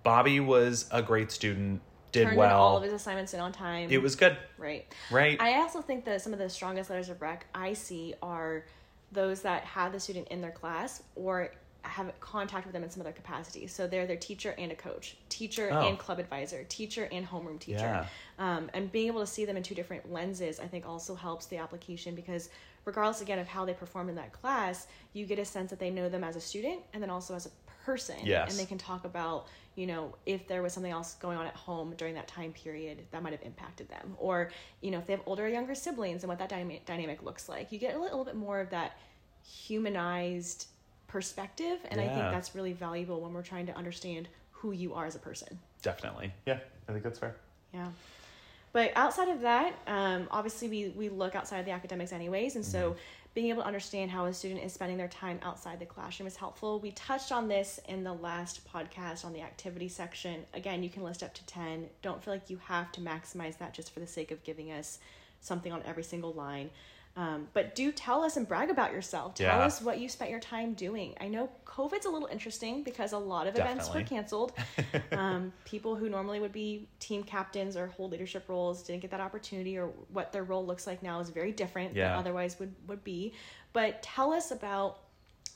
Bobby 0.03 0.39
was 0.39 0.87
a 0.91 1.01
great 1.01 1.31
student, 1.31 1.81
did 2.11 2.25
Turned 2.25 2.37
well. 2.37 2.57
all 2.59 2.77
of 2.77 2.83
his 2.83 2.93
assignments 2.93 3.33
in 3.33 3.39
on 3.39 3.51
time. 3.51 3.89
it 3.91 4.01
was 4.01 4.15
good, 4.15 4.37
right. 4.57 4.85
right? 5.11 5.39
I 5.41 5.55
also 5.59 5.81
think 5.81 6.05
that 6.05 6.21
some 6.21 6.33
of 6.33 6.39
the 6.39 6.49
strongest 6.49 6.89
letters 6.89 7.09
of 7.09 7.21
rec 7.21 7.45
I 7.53 7.73
see 7.73 8.13
are 8.21 8.65
those 9.11 9.41
that 9.41 9.63
have 9.63 9.91
the 9.91 9.99
student 9.99 10.27
in 10.29 10.41
their 10.41 10.51
class 10.51 11.03
or 11.15 11.51
have 11.83 12.11
contact 12.19 12.65
with 12.65 12.73
them 12.73 12.83
in 12.83 12.89
some 12.89 12.99
other 13.01 13.13
capacity. 13.13 13.65
So 13.67 13.87
they're 13.87 14.05
their 14.05 14.17
teacher 14.17 14.53
and 14.57 14.71
a 14.71 14.75
coach, 14.75 15.15
teacher 15.29 15.69
Oh. 15.71 15.87
and 15.87 15.97
club 15.97 16.19
advisor, 16.19 16.65
teacher 16.65 17.07
and 17.11 17.25
homeroom 17.25 17.59
teacher. 17.59 17.77
Yeah. 17.79 18.05
Um, 18.39 18.69
and 18.73 18.91
being 18.91 19.07
able 19.07 19.21
to 19.21 19.27
see 19.27 19.45
them 19.45 19.55
in 19.55 19.63
two 19.63 19.75
different 19.75 20.11
lenses, 20.11 20.59
I 20.59 20.67
think 20.67 20.85
also 20.85 21.15
helps 21.15 21.45
the 21.45 21.57
application 21.57 22.13
because 22.13 22.49
regardless 22.83 23.21
again 23.21 23.39
of 23.39 23.47
how 23.47 23.63
they 23.63 23.73
perform 23.73 24.09
in 24.09 24.15
that 24.15 24.33
class, 24.33 24.87
you 25.13 25.25
get 25.25 25.39
a 25.39 25.45
sense 25.45 25.69
that 25.69 25.79
they 25.79 25.89
know 25.89 26.09
them 26.09 26.23
as 26.25 26.35
a 26.35 26.41
student 26.41 26.81
and 26.93 27.01
then 27.01 27.09
also 27.09 27.35
as 27.35 27.45
a 27.45 27.49
person. 27.87 28.17
Yes. 28.21 28.51
And 28.51 28.59
they 28.59 28.65
can 28.65 28.77
talk 28.77 29.05
about, 29.05 29.47
you 29.75 29.87
know, 29.87 30.13
if 30.25 30.45
there 30.45 30.61
was 30.61 30.73
something 30.73 30.91
else 30.91 31.15
going 31.15 31.37
on 31.37 31.47
at 31.47 31.55
home 31.55 31.93
during 31.95 32.13
that 32.15 32.27
time 32.27 32.51
period 32.51 32.97
that 33.11 33.23
might 33.23 33.31
have 33.31 33.41
impacted 33.43 33.87
them. 33.87 34.13
Or, 34.17 34.51
you 34.81 34.91
know, 34.91 34.97
if 34.97 35.07
they 35.07 35.13
have 35.13 35.23
older 35.25 35.45
or 35.45 35.47
younger 35.47 35.73
siblings 35.73 36.21
and 36.21 36.29
what 36.29 36.37
that 36.39 36.49
dyna- 36.49 36.81
dynamic 36.85 37.23
looks 37.23 37.47
like. 37.47 37.71
You 37.71 37.79
get 37.79 37.95
a 37.95 37.99
little 37.99 38.25
bit 38.25 38.35
more 38.35 38.59
of 38.59 38.69
that 38.71 38.97
humanized 39.41 40.67
perspective. 41.07 41.79
And 41.89 42.01
I 42.01 42.07
think 42.09 42.19
that's 42.19 42.53
really 42.53 42.73
valuable 42.73 43.21
when 43.21 43.31
we're 43.31 43.41
trying 43.41 43.67
to 43.67 43.75
understand 43.77 44.27
who 44.51 44.73
you 44.73 44.93
are 44.93 45.05
as 45.05 45.15
a 45.15 45.19
person. 45.19 45.57
Definitely. 45.81 46.33
Yeah, 46.45 46.59
I 46.89 46.91
think 46.91 47.05
that's 47.05 47.19
fair. 47.19 47.37
Yeah. 47.73 47.87
But 48.73 48.91
outside 48.97 49.29
of 49.29 49.39
that, 49.41 49.73
um, 49.87 50.27
obviously 50.29 50.67
we, 50.67 50.89
we 50.89 51.07
look 51.07 51.35
outside 51.35 51.59
of 51.59 51.65
the 51.65 51.71
academics 51.71 52.11
anyways. 52.11 52.57
And 52.57 52.65
so 52.65 52.97
being 53.37 53.49
able 53.49 53.61
to 53.61 53.67
understand 53.67 54.09
how 54.09 54.25
a 54.25 54.33
student 54.33 54.63
is 54.63 54.73
spending 54.73 54.97
their 54.97 55.07
time 55.07 55.39
outside 55.43 55.79
the 55.79 55.85
classroom 55.85 56.25
is 56.25 56.35
helpful. 56.35 56.79
We 56.79 56.89
touched 56.93 57.31
on 57.31 57.47
this 57.47 57.79
in 57.87 58.03
the 58.03 58.13
last 58.13 58.67
podcast 58.67 59.23
on 59.23 59.31
the 59.31 59.41
activity 59.41 59.89
section. 59.89 60.43
Again, 60.55 60.81
you 60.81 60.89
can 60.89 61.03
list 61.03 61.21
up 61.21 61.35
to 61.35 61.45
10. 61.45 61.85
Don't 62.01 62.23
feel 62.23 62.33
like 62.33 62.49
you 62.49 62.57
have 62.63 62.91
to 62.93 63.01
maximize 63.01 63.59
that 63.59 63.75
just 63.75 63.93
for 63.93 63.99
the 63.99 64.07
sake 64.07 64.31
of 64.31 64.43
giving 64.43 64.71
us 64.71 64.97
something 65.39 65.71
on 65.71 65.83
every 65.85 66.01
single 66.01 66.33
line. 66.33 66.71
Um, 67.17 67.47
but 67.53 67.73
do 67.73 67.91
tell 67.91 68.23
us 68.23 68.37
and 68.37 68.47
brag 68.47 68.69
about 68.69 68.91
yourself. 68.93 69.33
Tell 69.33 69.57
Yeah. 69.57 69.65
us 69.65 69.81
what 69.81 69.99
you 69.99 70.07
spent 70.07 70.29
your 70.29 70.39
time 70.39 70.75
doing. 70.75 71.15
I 71.19 71.27
know 71.27 71.49
COVID's 71.65 72.05
a 72.05 72.09
little 72.09 72.27
interesting 72.27 72.83
because 72.83 73.11
a 73.11 73.17
lot 73.17 73.47
of 73.47 73.55
events 73.57 73.91
were 73.91 74.03
canceled. 74.03 74.53
um, 75.11 75.51
people 75.65 75.95
who 75.95 76.09
normally 76.09 76.39
would 76.39 76.51
be 76.51 76.87
team 76.99 77.23
captains 77.23 77.75
or 77.75 77.87
hold 77.87 78.11
leadership 78.11 78.47
roles 78.47 78.83
didn't 78.83 79.01
get 79.01 79.09
that 79.11 79.19
opportunity, 79.19 79.77
or 79.79 79.87
what 80.13 80.31
their 80.31 80.43
role 80.43 80.63
looks 80.63 80.85
like 80.85 81.01
now 81.01 81.19
is 81.19 81.29
very 81.31 81.51
different 81.51 81.95
than 81.95 82.19
otherwise 82.19 82.59
would, 82.59 82.75
would 82.87 83.03
be. 83.03 83.33
But 83.73 84.03
tell 84.03 84.31
us 84.31 84.51
about 84.51 84.99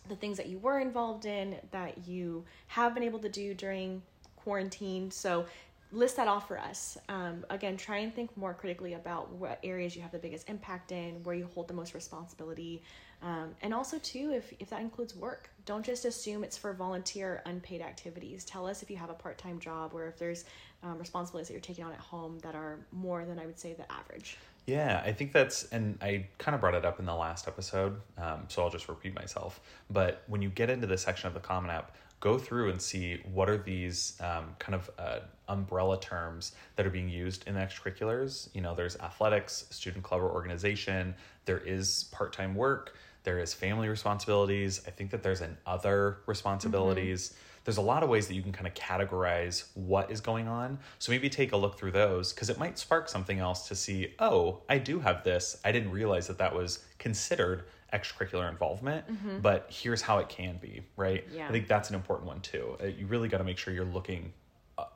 the 0.09 0.15
things 0.15 0.37
that 0.37 0.47
you 0.47 0.57
were 0.57 0.79
involved 0.79 1.25
in 1.25 1.57
that 1.69 2.07
you 2.07 2.43
have 2.67 2.95
been 2.95 3.03
able 3.03 3.19
to 3.19 3.29
do 3.29 3.53
during 3.53 4.01
quarantine. 4.35 5.11
So 5.11 5.45
list 5.91 6.15
that 6.15 6.27
off 6.27 6.47
for 6.47 6.57
us. 6.59 6.97
Um, 7.09 7.45
again, 7.49 7.77
try 7.77 7.97
and 7.97 8.13
think 8.13 8.35
more 8.37 8.53
critically 8.53 8.93
about 8.93 9.31
what 9.33 9.59
areas 9.63 9.95
you 9.95 10.01
have 10.01 10.11
the 10.11 10.19
biggest 10.19 10.49
impact 10.49 10.91
in, 10.91 11.23
where 11.23 11.35
you 11.35 11.47
hold 11.53 11.67
the 11.67 11.73
most 11.73 11.93
responsibility. 11.93 12.81
Um, 13.21 13.55
and 13.61 13.73
also, 13.73 13.99
too, 13.99 14.31
if, 14.33 14.53
if 14.59 14.69
that 14.69 14.81
includes 14.81 15.15
work, 15.15 15.49
don't 15.65 15.85
just 15.85 16.05
assume 16.05 16.43
it's 16.43 16.57
for 16.57 16.73
volunteer 16.73 17.41
unpaid 17.45 17.81
activities. 17.81 18.45
Tell 18.45 18.65
us 18.65 18.81
if 18.81 18.89
you 18.89 18.97
have 18.97 19.09
a 19.09 19.13
part 19.13 19.37
time 19.37 19.59
job 19.59 19.91
or 19.93 20.07
if 20.07 20.17
there's 20.17 20.45
um, 20.83 20.97
responsibilities 20.97 21.47
that 21.47 21.53
you're 21.53 21.61
taking 21.61 21.83
on 21.83 21.91
at 21.91 21.99
home 21.99 22.39
that 22.39 22.55
are 22.55 22.79
more 22.91 23.25
than 23.25 23.37
I 23.37 23.45
would 23.45 23.59
say 23.59 23.73
the 23.73 23.91
average. 23.91 24.37
Yeah, 24.67 25.01
I 25.03 25.11
think 25.11 25.33
that's, 25.33 25.63
and 25.71 25.97
I 26.01 26.27
kind 26.37 26.53
of 26.53 26.61
brought 26.61 26.75
it 26.75 26.85
up 26.85 26.99
in 26.99 27.05
the 27.05 27.15
last 27.15 27.47
episode, 27.47 27.99
um, 28.17 28.43
so 28.47 28.63
I'll 28.63 28.69
just 28.69 28.87
repeat 28.87 29.15
myself. 29.15 29.59
But 29.89 30.23
when 30.27 30.41
you 30.41 30.49
get 30.49 30.69
into 30.69 30.87
the 30.87 30.97
section 30.97 31.27
of 31.27 31.33
the 31.33 31.39
Common 31.39 31.71
App, 31.71 31.95
go 32.19 32.37
through 32.37 32.69
and 32.69 32.79
see 32.79 33.19
what 33.33 33.49
are 33.49 33.57
these 33.57 34.17
um, 34.21 34.55
kind 34.59 34.75
of 34.75 34.89
uh, 34.99 35.19
umbrella 35.47 35.99
terms 35.99 36.51
that 36.75 36.85
are 36.85 36.91
being 36.91 37.09
used 37.09 37.47
in 37.47 37.55
extracurriculars. 37.55 38.53
You 38.53 38.61
know, 38.61 38.75
there's 38.75 38.95
athletics, 38.97 39.65
student 39.71 40.03
club 40.03 40.21
or 40.21 40.29
organization, 40.29 41.15
there 41.45 41.57
is 41.57 42.05
part 42.11 42.31
time 42.31 42.53
work, 42.53 42.95
there 43.23 43.39
is 43.39 43.53
family 43.53 43.89
responsibilities. 43.89 44.81
I 44.87 44.91
think 44.91 45.11
that 45.11 45.23
there's 45.23 45.41
an 45.41 45.57
other 45.65 46.19
responsibilities. 46.27 47.33
There's 47.63 47.77
a 47.77 47.81
lot 47.81 48.01
of 48.03 48.09
ways 48.09 48.27
that 48.27 48.33
you 48.33 48.41
can 48.41 48.51
kind 48.51 48.67
of 48.67 48.73
categorize 48.73 49.65
what 49.75 50.11
is 50.11 50.19
going 50.21 50.47
on. 50.47 50.79
So 50.99 51.11
maybe 51.11 51.29
take 51.29 51.51
a 51.51 51.57
look 51.57 51.77
through 51.77 51.91
those 51.91 52.33
because 52.33 52.49
it 52.49 52.57
might 52.57 52.79
spark 52.79 53.07
something 53.09 53.39
else 53.39 53.67
to 53.67 53.75
see, 53.75 54.13
oh, 54.19 54.61
I 54.69 54.77
do 54.79 54.99
have 54.99 55.23
this. 55.23 55.57
I 55.63 55.71
didn't 55.71 55.91
realize 55.91 56.27
that 56.27 56.37
that 56.39 56.55
was 56.55 56.83
considered 56.97 57.65
extracurricular 57.93 58.49
involvement, 58.49 59.05
but 59.41 59.67
here's 59.69 60.01
how 60.01 60.19
it 60.19 60.29
can 60.29 60.57
be, 60.61 60.81
right? 60.95 61.27
Mm-hmm. 61.27 61.37
Yeah. 61.37 61.47
I 61.49 61.51
think 61.51 61.67
that's 61.67 61.89
an 61.89 61.95
important 61.95 62.27
one 62.27 62.39
too. 62.39 62.77
Uh, 62.81 62.85
You 62.87 63.05
really 63.05 63.27
got 63.27 63.39
to 63.39 63.43
make 63.43 63.57
sure 63.57 63.73
you're 63.73 63.85
looking 63.85 64.31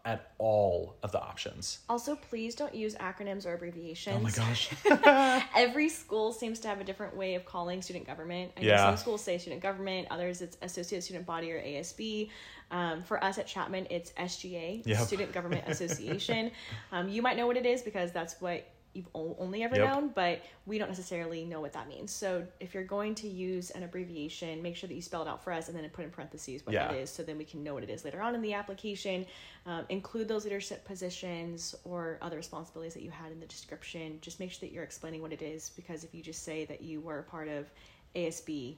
at 0.05 0.31
all 0.37 0.95
of 1.03 1.11
the 1.11 1.19
options. 1.21 1.79
Also, 1.89 2.15
please 2.15 2.55
don't 2.55 2.73
use 2.75 2.95
acronyms 2.95 3.45
or 3.45 3.53
abbreviations. 3.53 4.15
Oh 4.17 4.19
my 4.19 4.31
gosh. 4.31 4.69
Every 5.55 5.89
school 5.89 6.31
seems 6.33 6.59
to 6.61 6.67
have 6.67 6.79
a 6.81 6.83
different 6.83 7.15
way 7.15 7.35
of 7.35 7.45
calling 7.45 7.81
student 7.81 8.05
government. 8.07 8.51
I 8.57 8.61
know 8.61 8.67
Yeah. 8.67 8.85
some 8.85 8.97
schools 8.97 9.21
say 9.23 9.37
student 9.37 9.61
government, 9.61 10.07
others 10.11 10.41
it's 10.41 10.57
Associate 10.61 11.03
Student 11.03 11.25
Body 11.25 11.51
or 11.51 11.59
ASB. 11.59 12.29
Um, 12.71 13.01
for 13.03 13.23
us 13.23 13.37
at 13.37 13.45
Chapman, 13.47 13.87
it's 13.89 14.11
SGA, 14.17 14.81
Yep. 14.85 14.97
Student 15.01 15.31
Government 15.31 15.63
Association. 15.67 16.51
um, 16.91 17.09
you 17.09 17.21
might 17.21 17.37
know 17.37 17.45
what 17.47 17.57
it 17.57 17.65
is 17.65 17.81
because 17.83 18.11
that's 18.11 18.41
what 18.41 18.65
you've 18.95 19.09
only 19.13 19.63
ever 19.63 19.75
Yep. 19.75 19.85
known, 19.89 20.07
but 20.15 20.41
we 20.65 20.77
don't 20.77 20.87
necessarily 20.87 21.43
know 21.43 21.59
what 21.61 21.73
that 21.73 21.87
means. 21.87 22.11
So 22.11 22.47
if 22.59 22.73
you're 22.73 22.83
going 22.85 23.13
to 23.15 23.27
use 23.27 23.71
an 23.71 23.83
abbreviation, 23.83 24.61
make 24.61 24.75
sure 24.75 24.87
that 24.87 24.95
you 24.95 25.01
spell 25.01 25.21
it 25.21 25.27
out 25.27 25.43
for 25.43 25.51
us 25.51 25.67
and 25.67 25.77
then 25.77 25.87
put 25.89 26.05
in 26.05 26.11
parentheses 26.11 26.65
what 26.65 26.73
Yeah. 26.73 26.87
that 26.87 26.95
is 26.95 27.09
so 27.09 27.21
then 27.23 27.37
we 27.37 27.45
can 27.45 27.63
know 27.63 27.73
what 27.73 27.83
it 27.83 27.89
is 27.89 28.05
later 28.05 28.21
on 28.21 28.35
in 28.35 28.41
the 28.41 28.53
application. 28.53 29.25
Um, 29.65 29.85
include 29.89 30.27
those 30.27 30.43
leadership 30.45 30.85
positions 30.85 31.75
or 31.83 32.17
other 32.21 32.37
responsibilities 32.37 32.93
that 32.93 33.03
you 33.03 33.11
had 33.11 33.31
in 33.31 33.39
the 33.39 33.45
description. 33.47 34.19
Just 34.21 34.39
make 34.39 34.51
sure 34.51 34.61
that 34.61 34.71
you're 34.71 34.83
explaining 34.83 35.21
what 35.21 35.33
it 35.33 35.41
is 35.41 35.71
because 35.71 36.03
if 36.03 36.13
you 36.15 36.23
just 36.23 36.43
say 36.43 36.65
that 36.65 36.81
you 36.81 37.01
were 37.01 37.19
a 37.19 37.23
part 37.23 37.47
of 37.47 37.69
ASB, 38.15 38.77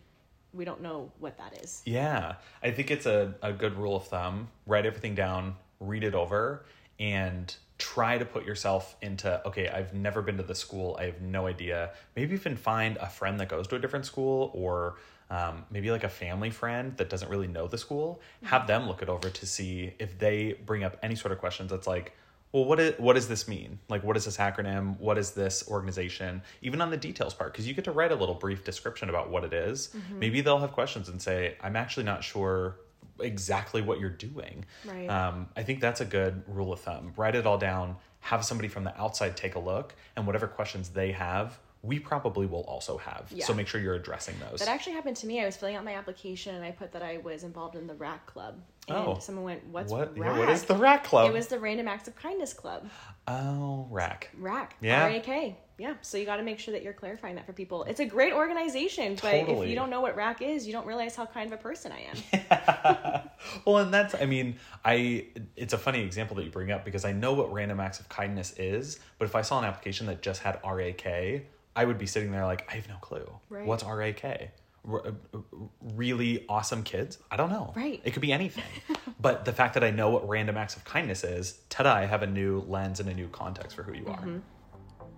we 0.54 0.66
don't 0.66 0.82
know 0.82 1.12
what 1.20 1.38
that 1.38 1.62
is. 1.62 1.84
Yeah, 1.86 2.36
I 2.64 2.72
think 2.72 2.90
it's 2.90 3.06
a, 3.06 3.36
a 3.44 3.52
good 3.54 3.76
rule 3.78 3.96
of 3.98 4.08
thumb. 4.08 4.48
Write 4.66 4.86
everything 4.86 5.14
down, 5.14 5.56
read 5.80 6.04
it 6.04 6.16
over, 6.16 6.66
and 7.00 7.56
try 7.78 8.18
to 8.18 8.26
put 8.26 8.46
yourself 8.46 8.96
into 9.02 9.46
okay, 9.48 9.68
I've 9.70 9.94
never 9.94 10.22
been 10.22 10.38
to 10.38 10.44
the 10.44 10.56
school, 10.56 10.98
I 11.00 11.06
have 11.06 11.22
no 11.22 11.48
idea. 11.48 11.92
Maybe 12.16 12.34
even 12.34 12.56
find 12.56 12.98
a 12.98 13.10
friend 13.10 13.40
that 13.40 13.50
goes 13.50 13.68
to 13.68 13.76
a 13.76 13.80
different 13.80 14.06
school 14.06 14.52
or 14.54 14.98
um, 15.30 15.66
maybe 15.70 15.92
like 15.92 16.04
a 16.04 16.10
family 16.10 16.50
friend 16.50 16.96
that 16.98 17.10
doesn't 17.10 17.30
really 17.30 17.48
know 17.48 17.68
the 17.68 17.78
school. 17.78 18.22
Have 18.44 18.68
them 18.68 18.88
look 18.88 19.02
it 19.02 19.10
over 19.10 19.30
to 19.30 19.46
see 19.46 19.94
if 20.00 20.18
they 20.18 20.54
bring 20.66 20.84
up 20.84 20.98
any 21.04 21.16
sort 21.16 21.32
of 21.32 21.40
questions 21.40 21.70
that's 21.70 21.88
like, 21.88 22.16
well, 22.54 22.64
what 22.64 22.80
is, 22.80 22.98
what 22.98 23.14
does 23.14 23.28
this 23.28 23.46
mean? 23.48 23.78
Like, 23.90 24.04
what 24.04 24.16
is 24.16 24.24
this 24.24 24.38
acronym? 24.38 24.98
What 25.00 25.18
is 25.18 25.32
this 25.32 25.68
organization? 25.68 26.42
Even 26.62 26.80
on 26.80 26.90
the 26.90 26.98
details 26.98 27.34
part, 27.34 27.52
because 27.52 27.68
you 27.68 27.74
get 27.74 27.84
to 27.86 27.92
write 27.92 28.12
a 28.12 28.16
little 28.16 28.36
brief 28.36 28.64
description 28.64 29.10
about 29.10 29.30
what 29.30 29.44
it 29.44 29.54
is. 29.54 29.90
Maybe 30.18 30.40
they'll 30.40 30.60
have 30.60 30.72
questions 30.72 31.10
and 31.10 31.22
say, 31.22 31.58
I'm 31.62 31.76
actually 31.76 32.06
not 32.06 32.24
sure 32.24 32.78
exactly 33.20 33.82
what 33.82 34.00
you're 34.00 34.10
doing. 34.10 34.66
Right. 34.86 35.08
Um, 35.08 35.48
I 35.56 35.64
think 35.64 35.82
that's 35.82 36.02
a 36.02 36.06
good 36.06 36.44
rule 36.48 36.72
of 36.74 36.80
thumb. 36.82 37.14
Write 37.18 37.36
it 37.36 37.46
all 37.46 37.58
down, 37.58 37.96
have 38.22 38.44
somebody 38.46 38.68
from 38.68 38.84
the 38.84 39.00
outside 39.00 39.36
take 39.38 39.56
a 39.56 39.60
look, 39.60 39.96
and 40.16 40.26
whatever 40.26 40.48
questions 40.48 40.90
they 40.90 41.12
have, 41.12 41.58
we 41.84 42.00
probably 42.00 42.48
will 42.48 42.64
also 42.64 42.98
have. 42.98 43.32
So 43.40 43.54
make 43.54 43.68
sure 43.68 43.80
you're 43.80 43.94
addressing 43.94 44.36
those. 44.50 44.60
That 44.60 44.68
actually 44.68 44.94
happened 44.94 45.16
to 45.18 45.28
me. 45.28 45.42
I 45.42 45.46
was 45.46 45.56
filling 45.56 45.76
out 45.76 45.86
my 45.86 45.94
application 45.96 46.56
and 46.56 46.66
I 46.66 46.72
put 46.72 46.92
that 46.94 47.04
I 47.04 47.20
was 47.20 47.44
involved 47.44 47.76
in 47.76 47.88
the 47.88 47.94
RAC 47.94 48.26
club. 48.26 48.60
And 48.90 48.98
Oh. 48.98 49.18
someone 49.20 49.46
went, 49.46 49.66
What's 49.68 49.92
what? 49.92 50.18
RAC? 50.18 50.34
Yeah, 50.34 50.40
what 50.40 50.50
is 50.50 50.64
the 50.64 50.76
rack 50.76 51.04
club? 51.04 51.30
It 51.30 51.34
was 51.34 51.48
the 51.48 51.60
Random 51.60 51.88
Acts 51.88 52.08
of 52.08 52.16
Kindness 52.16 52.54
Club. 52.54 52.90
oh, 53.28 53.88
rack. 53.92 54.32
RAC. 54.38 54.76
Yeah. 54.82 55.04
R-A-K. 55.04 55.58
Yeah. 55.78 55.94
So 56.02 56.18
you 56.18 56.26
got 56.26 56.38
to 56.38 56.44
make 56.44 56.60
sure 56.60 56.72
that 56.72 56.84
you're 56.84 56.94
clarifying 56.94 57.36
that 57.36 57.46
for 57.46 57.54
people. 57.54 57.84
It's 57.84 58.00
a 58.00 58.06
great 58.06 58.34
organization, 58.34 59.18
but 59.22 59.34
if 59.34 59.70
you 59.70 59.76
don't 59.76 59.90
know 59.90 60.02
what 60.02 60.16
RAC 60.16 60.42
is, 60.42 60.66
you 60.66 60.74
don't 60.74 60.88
realize 60.88 61.16
how 61.16 61.26
kind 61.26 61.52
of 61.52 61.60
a 61.60 61.62
person 61.62 61.92
I 61.92 62.08
am. 62.10 63.30
well, 63.66 63.78
and 63.78 63.94
that's, 63.94 64.16
I 64.16 64.26
mean, 64.26 64.56
I, 64.84 65.28
it's 65.56 65.74
a 65.74 65.78
funny 65.78 66.02
example 66.02 66.36
that 66.38 66.44
you 66.44 66.50
bring 66.50 66.72
up 66.72 66.84
because 66.84 67.06
I 67.06 67.12
know 67.12 67.34
what 67.34 67.52
random 67.54 67.80
acts 67.80 68.00
of 68.00 68.10
kindness 68.10 68.54
is, 68.58 69.00
but 69.20 69.26
if 69.26 69.36
I 69.36 69.42
saw 69.42 69.60
an 69.60 69.66
application 69.66 70.08
that 70.08 70.22
just 70.22 70.42
had 70.42 70.60
RAK, 70.66 71.06
I 71.76 71.86
would 71.86 72.00
be 72.00 72.08
sitting 72.08 72.32
there 72.32 72.46
like, 72.46 72.68
I 72.72 72.76
have 72.76 72.90
no 72.90 72.98
clue. 72.98 73.30
Right. 73.50 73.66
What's 73.66 73.84
RAK? 73.84 74.52
R- 74.90 75.08
uh, 75.08 75.38
really 75.94 76.46
awesome 76.50 76.82
kids? 76.82 77.20
I 77.30 77.38
don't 77.38 77.52
know. 77.52 77.74
Right. 77.76 78.02
It 78.04 78.12
could 78.12 78.22
be 78.22 78.34
anything. 78.34 78.64
but 79.20 79.46
the 79.46 79.54
fact 79.54 79.76
that 79.76 79.84
I 79.84 79.92
know 79.92 80.10
what 80.10 80.28
random 80.28 80.58
acts 80.58 80.76
of 80.76 80.86
kindness 80.86 81.24
is, 81.24 81.60
ta-da, 81.70 81.94
I 81.94 82.06
have 82.06 82.24
a 82.24 82.28
new 82.28 82.62
lens 82.62 83.00
and 83.00 83.08
a 83.10 83.14
new 83.14 83.28
context 83.28 83.76
for 83.76 83.84
who 83.84 83.94
you 83.94 84.08
are. 84.08 84.18
Mm-hmm. 84.18 84.38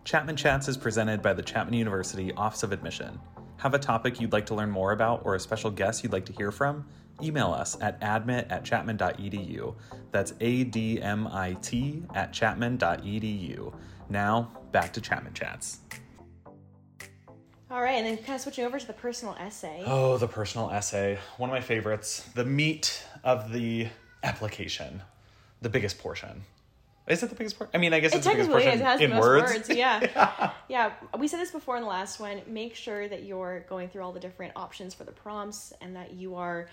Chapman 0.06 0.36
Chats 0.36 0.68
is 0.68 0.78
presented 0.78 1.22
by 1.22 1.34
the 1.34 1.42
Chapman 1.42 1.76
University 1.76 2.34
Office 2.34 2.64
of 2.64 2.72
Admission. 2.72 3.20
Have 3.58 3.74
a 3.74 3.80
topic 3.80 4.20
you'd 4.20 4.32
like 4.32 4.46
to 4.48 4.56
learn 4.56 4.72
more 4.72 4.94
about 4.94 5.22
or 5.26 5.36
a 5.36 5.40
special 5.40 5.70
guest 5.70 6.04
you'd 6.04 6.14
like 6.14 6.26
to 6.26 6.34
hear 6.34 6.52
from? 6.52 6.88
Email 7.22 7.52
us 7.52 7.78
at 7.82 7.98
admit 8.02 8.48
at 8.50 8.64
chapman.edu. 8.64 9.76
That's 10.12 10.34
A 10.40 10.64
D 10.64 11.02
M 11.02 11.28
I 11.28 11.54
T 11.62 12.04
at 12.16 12.32
chapman.edu. 12.32 13.74
Now, 14.10 14.52
back 14.72 14.94
to 14.94 15.02
Chapman 15.02 15.34
Chats. 15.34 15.80
All 17.70 17.82
right, 17.82 17.96
and 17.96 18.08
then 18.08 18.18
kind 18.18 18.36
of 18.36 18.42
switching 18.42 18.66
over 18.66 18.80
to 18.80 18.88
the 18.88 18.94
personal 18.94 19.36
essay. 19.40 19.84
Oh, 19.86 20.18
the 20.18 20.28
personal 20.28 20.72
essay. 20.72 21.20
One 21.38 21.50
of 21.50 21.54
my 21.54 21.62
favorites. 21.62 22.28
The 22.34 22.46
meat 22.46 23.06
of 23.24 23.52
the 23.52 23.90
application. 24.24 25.04
The 25.62 25.70
biggest 25.70 26.00
portion. 26.00 26.44
Is 27.10 27.24
it 27.24 27.30
the 27.30 27.36
biggest 27.36 27.58
part? 27.58 27.72
I 27.74 27.78
mean, 27.80 27.94
I 27.94 28.00
guess 28.00 28.14
It 28.14 28.18
it's 28.18 28.26
the 28.28 28.32
biggest 28.34 28.50
portion. 28.52 28.70
It 28.70 28.82
has 28.82 29.02
in 29.02 29.10
the 29.10 29.16
most 29.16 29.26
words. 29.26 29.54
words. 29.54 29.70
Yeah. 29.76 30.52
yeah. 30.70 30.92
We 31.18 31.28
said 31.28 31.40
this 31.40 31.52
before 31.52 31.76
in 31.76 31.82
the 31.82 31.90
last 31.90 32.20
one. 32.20 32.42
Make 32.48 32.76
sure 32.76 33.08
that 33.08 33.24
you're 33.24 33.66
going 33.68 33.90
through 33.90 34.04
all 34.04 34.12
the 34.14 34.20
different 34.20 34.54
options 34.56 34.94
for 34.94 35.04
the 35.04 35.12
prompts 35.12 35.74
and 35.82 35.96
that 35.96 36.14
you 36.14 36.36
are 36.36 36.70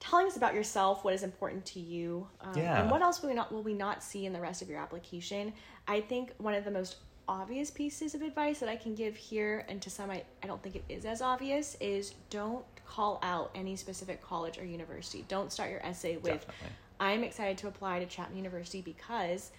telling 0.00 0.26
us 0.26 0.36
about 0.36 0.54
yourself, 0.54 1.02
what 1.04 1.14
is 1.14 1.22
important 1.22 1.64
to 1.64 1.80
you, 1.80 2.26
um, 2.40 2.56
Yeah. 2.56 2.80
and 2.82 2.90
what 2.90 3.00
else 3.02 3.20
will 3.22 3.30
we 3.30 3.34
not 3.34 3.50
will 3.52 3.62
we 3.62 3.74
not 3.74 4.02
see 4.02 4.26
in 4.26 4.32
the 4.32 4.40
rest 4.40 4.62
of 4.62 4.68
your 4.68 4.78
application. 4.78 5.52
I 5.88 6.00
think 6.00 6.32
one 6.38 6.54
of 6.54 6.64
the 6.64 6.70
most 6.70 6.96
obvious 7.26 7.70
pieces 7.70 8.14
of 8.14 8.20
advice 8.22 8.58
that 8.60 8.68
I 8.68 8.76
can 8.76 8.94
give 8.94 9.16
here, 9.16 9.64
and 9.68 9.80
to 9.82 9.90
some 9.90 10.10
I, 10.10 10.22
I 10.42 10.46
don't 10.46 10.62
think 10.62 10.76
it 10.76 10.84
is 10.88 11.04
as 11.04 11.22
obvious, 11.22 11.76
is 11.80 12.14
don't 12.30 12.64
call 12.86 13.18
out 13.22 13.50
any 13.54 13.76
specific 13.76 14.22
college 14.22 14.58
or 14.58 14.64
university. 14.64 15.24
Don't 15.26 15.50
start 15.50 15.70
your 15.70 15.80
essay 15.84 16.16
with 16.16 16.24
Definitely. 16.46 16.68
I'm 17.00 17.24
excited 17.24 17.56
to 17.58 17.68
apply 17.68 17.98
to 18.00 18.06
Chapman 18.06 18.36
University 18.36 18.82
because, 18.82 19.52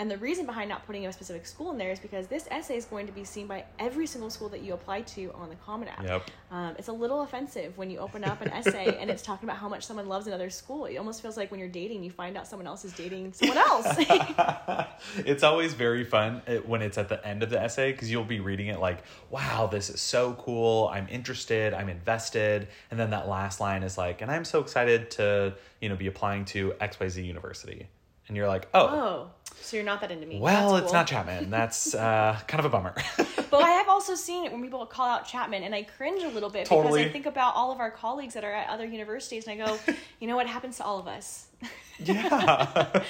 and 0.00 0.10
the 0.10 0.16
reason 0.16 0.46
behind 0.46 0.70
not 0.70 0.86
putting 0.86 1.06
a 1.06 1.12
specific 1.12 1.44
school 1.44 1.72
in 1.72 1.76
there 1.76 1.90
is 1.90 1.98
because 1.98 2.26
this 2.26 2.48
essay 2.50 2.78
is 2.78 2.86
going 2.86 3.04
to 3.06 3.12
be 3.12 3.22
seen 3.22 3.46
by 3.46 3.66
every 3.78 4.06
single 4.06 4.30
school 4.30 4.48
that 4.48 4.62
you 4.62 4.72
apply 4.72 5.02
to 5.02 5.30
on 5.34 5.50
the 5.50 5.56
Common 5.56 5.88
App. 5.88 6.02
Yep. 6.02 6.30
Um, 6.50 6.74
it's 6.78 6.88
a 6.88 6.92
little 6.92 7.20
offensive 7.20 7.76
when 7.76 7.90
you 7.90 7.98
open 7.98 8.24
up 8.24 8.40
an 8.40 8.48
essay 8.48 8.96
and 8.98 9.10
it's 9.10 9.22
talking 9.22 9.46
about 9.46 9.58
how 9.58 9.68
much 9.68 9.84
someone 9.84 10.08
loves 10.08 10.26
another 10.26 10.48
school. 10.48 10.86
It 10.86 10.96
almost 10.96 11.20
feels 11.20 11.36
like 11.36 11.50
when 11.50 11.60
you're 11.60 11.68
dating, 11.68 12.02
you 12.02 12.10
find 12.10 12.38
out 12.38 12.46
someone 12.46 12.66
else 12.66 12.82
is 12.86 12.94
dating 12.94 13.34
someone 13.34 13.58
else. 13.58 13.86
it's 15.18 15.42
always 15.42 15.74
very 15.74 16.04
fun 16.04 16.40
uh, 16.48 16.54
when 16.64 16.80
it's 16.80 16.96
at 16.96 17.10
the 17.10 17.22
end 17.26 17.42
of 17.42 17.50
the 17.50 17.60
essay 17.60 17.92
because 17.92 18.10
you'll 18.10 18.24
be 18.24 18.40
reading 18.40 18.68
it 18.68 18.80
like, 18.80 19.02
wow, 19.28 19.66
this 19.66 19.90
is 19.90 20.00
so 20.00 20.32
cool. 20.32 20.88
I'm 20.88 21.08
interested. 21.10 21.74
I'm 21.74 21.90
invested. 21.90 22.68
And 22.90 22.98
then 22.98 23.10
that 23.10 23.28
last 23.28 23.60
line 23.60 23.82
is 23.82 23.98
like, 23.98 24.22
and 24.22 24.30
I'm 24.30 24.46
so 24.46 24.60
excited 24.60 25.10
to, 25.10 25.56
you 25.78 25.90
know, 25.90 25.96
be 25.96 26.06
applying 26.06 26.46
to 26.46 26.70
XYZ 26.80 27.22
University. 27.22 27.86
And 28.30 28.36
you're 28.36 28.46
like, 28.46 28.68
oh, 28.74 28.86
oh, 28.86 29.30
so 29.60 29.76
you're 29.76 29.84
not 29.84 30.00
that 30.00 30.10
into 30.10 30.26
me. 30.26 30.38
well, 30.38 30.72
That's 30.72 30.84
it's 30.84 30.92
not 30.92 31.06
Chapman. 31.08 31.50
That's 31.50 31.94
uh, 31.94 32.38
kind 32.46 32.58
of 32.58 32.66
a 32.66 32.68
bummer. 32.68 32.94
But 33.50 33.64
I 33.64 33.70
have 33.70 33.88
also 33.88 34.14
seen 34.14 34.44
it 34.44 34.52
when 34.52 34.62
people 34.62 34.86
call 34.86 35.08
out 35.08 35.26
Chapman, 35.26 35.64
and 35.64 35.74
I 35.74 35.82
cringe 35.82 36.22
a 36.22 36.28
little 36.28 36.50
bit 36.50 36.66
Totally. 36.66 37.00
because 37.00 37.10
I 37.10 37.12
think 37.12 37.26
about 37.26 37.56
all 37.56 37.72
of 37.72 37.80
our 37.80 37.90
colleagues 37.90 38.34
that 38.34 38.44
are 38.44 38.52
at 38.52 38.68
other 38.68 38.86
universities, 38.86 39.48
and 39.48 39.60
I 39.60 39.66
go, 39.66 39.76
you 40.20 40.28
know 40.28 40.36
what 40.36 40.46
happens 40.46 40.76
to 40.76 40.84
all 40.84 41.00
of 41.00 41.08
us. 41.08 41.48
yeah. 41.98 43.02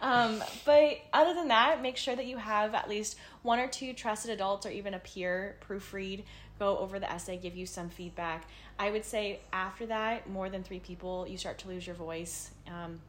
Um, 0.00 0.40
but 0.64 0.98
other 1.12 1.34
than 1.34 1.48
that, 1.48 1.82
make 1.82 1.96
sure 1.96 2.14
that 2.14 2.26
you 2.26 2.36
have 2.36 2.74
at 2.76 2.88
least 2.88 3.16
one 3.42 3.58
or 3.58 3.66
two 3.66 3.92
trusted 3.92 4.30
adults 4.30 4.66
or 4.66 4.70
even 4.70 4.94
a 4.94 5.00
peer 5.00 5.56
proofread 5.68 6.22
go 6.60 6.78
over 6.78 6.98
the 6.98 7.10
essay, 7.10 7.36
give 7.36 7.56
you 7.56 7.66
some 7.66 7.88
feedback. 7.88 8.46
I 8.78 8.90
would 8.90 9.04
say 9.04 9.40
after 9.52 9.86
that, 9.86 10.28
more 10.30 10.48
than 10.48 10.62
three 10.62 10.80
people, 10.80 11.26
you 11.28 11.36
start 11.38 11.58
to 11.58 11.68
lose 11.68 11.86
your 11.86 11.96
voice. 11.96 12.50
Um, 12.68 13.00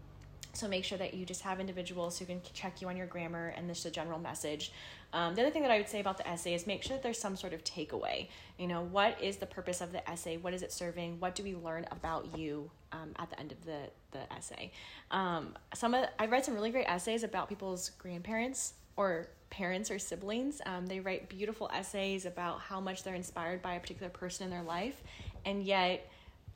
so 0.54 0.68
make 0.68 0.84
sure 0.84 0.98
that 0.98 1.14
you 1.14 1.26
just 1.26 1.42
have 1.42 1.60
individuals 1.60 2.18
who 2.18 2.26
can 2.26 2.42
check 2.54 2.82
you 2.82 2.88
on 2.88 2.98
your 2.98 3.08
grammar 3.08 3.54
and 3.56 3.68
just 3.68 3.86
a 3.86 3.92
general 3.92 4.20
message. 4.20 4.72
Um, 5.14 5.36
the 5.36 5.42
other 5.42 5.52
thing 5.52 5.62
that 5.64 5.72
I 5.72 5.78
would 5.78 5.90
say 5.90 6.00
about 6.00 6.18
the 6.18 6.28
essay 6.28 6.54
is 6.54 6.68
make 6.68 6.84
sure 6.84 6.96
that 6.96 7.04
there's 7.04 7.20
some 7.20 7.36
sort 7.36 7.54
of 7.54 7.64
takeaway. 7.64 8.28
You 8.58 8.68
know, 8.68 8.82
what 8.82 9.22
is 9.22 9.38
the 9.38 9.46
purpose 9.46 9.82
of 9.82 9.92
the 9.92 10.08
essay? 10.10 10.38
What 10.38 10.54
is 10.54 10.62
it 10.62 10.72
serving? 10.72 11.20
What 11.20 11.36
do 11.36 11.44
we 11.44 11.56
learn 11.56 11.86
about 11.92 12.38
you 12.38 12.70
um, 12.92 13.12
at 13.18 13.30
the 13.30 13.40
end 13.40 13.52
of 13.52 13.64
the, 13.66 13.90
the 14.12 14.32
essay? 14.34 14.72
Um, 15.12 15.56
some 15.74 15.94
of 15.94 16.06
I 16.18 16.26
read 16.26 16.46
some 16.46 16.54
really 16.54 16.72
great 16.72 16.88
essays 16.88 17.24
about 17.24 17.50
people's 17.50 17.92
grandparents 17.98 18.74
or 18.98 19.28
parents 19.50 19.90
or 19.90 19.98
siblings. 19.98 20.62
Um, 20.66 20.86
they 20.86 21.00
write 21.00 21.30
beautiful 21.30 21.70
essays 21.74 22.26
about 22.26 22.60
how 22.60 22.80
much 22.80 23.04
they're 23.04 23.16
inspired 23.16 23.62
by 23.62 23.76
a 23.76 23.80
particular 23.80 24.10
person 24.10 24.46
in 24.46 24.52
their 24.52 24.64
life, 24.64 25.02
and 25.46 25.64
yet 25.64 26.08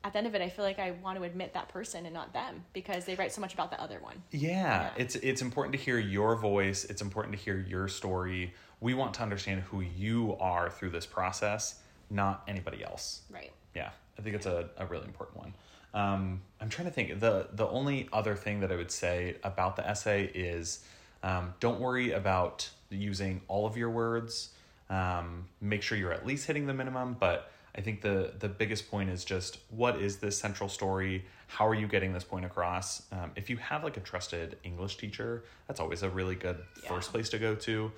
at 0.04 0.12
the 0.12 0.18
end 0.18 0.26
of 0.26 0.34
it, 0.34 0.42
I 0.42 0.50
feel 0.50 0.66
like 0.66 0.78
I 0.78 0.90
want 1.02 1.16
to 1.16 1.24
admit 1.24 1.54
that 1.54 1.70
person 1.70 2.04
and 2.04 2.12
not 2.12 2.34
them 2.34 2.62
because 2.74 3.06
they 3.06 3.14
write 3.14 3.32
so 3.32 3.40
much 3.40 3.54
about 3.54 3.70
the 3.70 3.80
other 3.80 3.98
one. 4.00 4.22
Yeah, 4.30 4.90
it's 4.98 5.16
it's 5.16 5.40
important 5.40 5.74
to 5.74 5.78
hear 5.78 5.98
your 5.98 6.36
voice. 6.36 6.84
It's 6.84 7.00
important 7.00 7.34
to 7.36 7.42
hear 7.42 7.58
your 7.66 7.88
story. 7.88 8.52
We 8.80 8.92
want 8.92 9.14
to 9.14 9.22
understand 9.22 9.62
who 9.62 9.80
you 9.80 10.36
are 10.38 10.68
through 10.68 10.90
this 10.90 11.06
process, 11.06 11.80
not 12.10 12.42
anybody 12.46 12.84
else. 12.84 13.22
Right. 13.30 13.50
Yeah, 13.74 13.90
I 14.18 14.22
think 14.22 14.36
it's 14.36 14.46
a, 14.46 14.68
a 14.76 14.84
really 14.84 15.06
important 15.06 15.38
one. 15.38 15.54
Um, 15.94 16.42
I'm 16.60 16.68
trying 16.68 16.86
to 16.88 16.92
think. 16.92 17.18
the 17.20 17.48
The 17.52 17.66
only 17.66 18.08
other 18.12 18.36
thing 18.36 18.60
that 18.60 18.70
I 18.70 18.76
would 18.76 18.90
say 18.90 19.36
about 19.42 19.76
the 19.76 19.88
essay 19.88 20.30
is, 20.34 20.84
um, 21.22 21.54
don't 21.60 21.80
worry 21.80 22.12
about 22.12 22.68
using 22.90 23.40
all 23.48 23.66
of 23.66 23.78
your 23.78 23.88
words. 23.88 24.50
Um, 24.90 25.46
make 25.62 25.82
sure 25.82 25.96
you're 25.96 26.12
at 26.12 26.26
least 26.26 26.46
hitting 26.46 26.66
the 26.66 26.74
minimum, 26.74 27.16
but 27.18 27.50
I 27.76 27.80
think 27.80 28.02
the 28.02 28.32
the 28.38 28.48
biggest 28.48 28.90
point 28.90 29.10
is 29.10 29.24
just 29.24 29.58
what 29.70 30.00
is 30.00 30.18
this 30.18 30.38
central 30.38 30.68
story? 30.68 31.24
How 31.48 31.66
are 31.66 31.74
you 31.74 31.88
getting 31.88 32.12
this 32.12 32.24
point 32.24 32.44
across? 32.44 33.02
Um, 33.12 33.32
if 33.36 33.50
you 33.50 33.56
have 33.56 33.82
like 33.82 33.96
a 33.96 34.00
trusted 34.00 34.58
English 34.62 34.96
teacher, 34.96 35.44
that's 35.66 35.80
always 35.80 36.02
a 36.02 36.08
really 36.08 36.34
good 36.34 36.58
first 36.86 37.10
place 37.10 37.28
to 37.30 37.38
go 37.38 37.54
to 37.56 37.90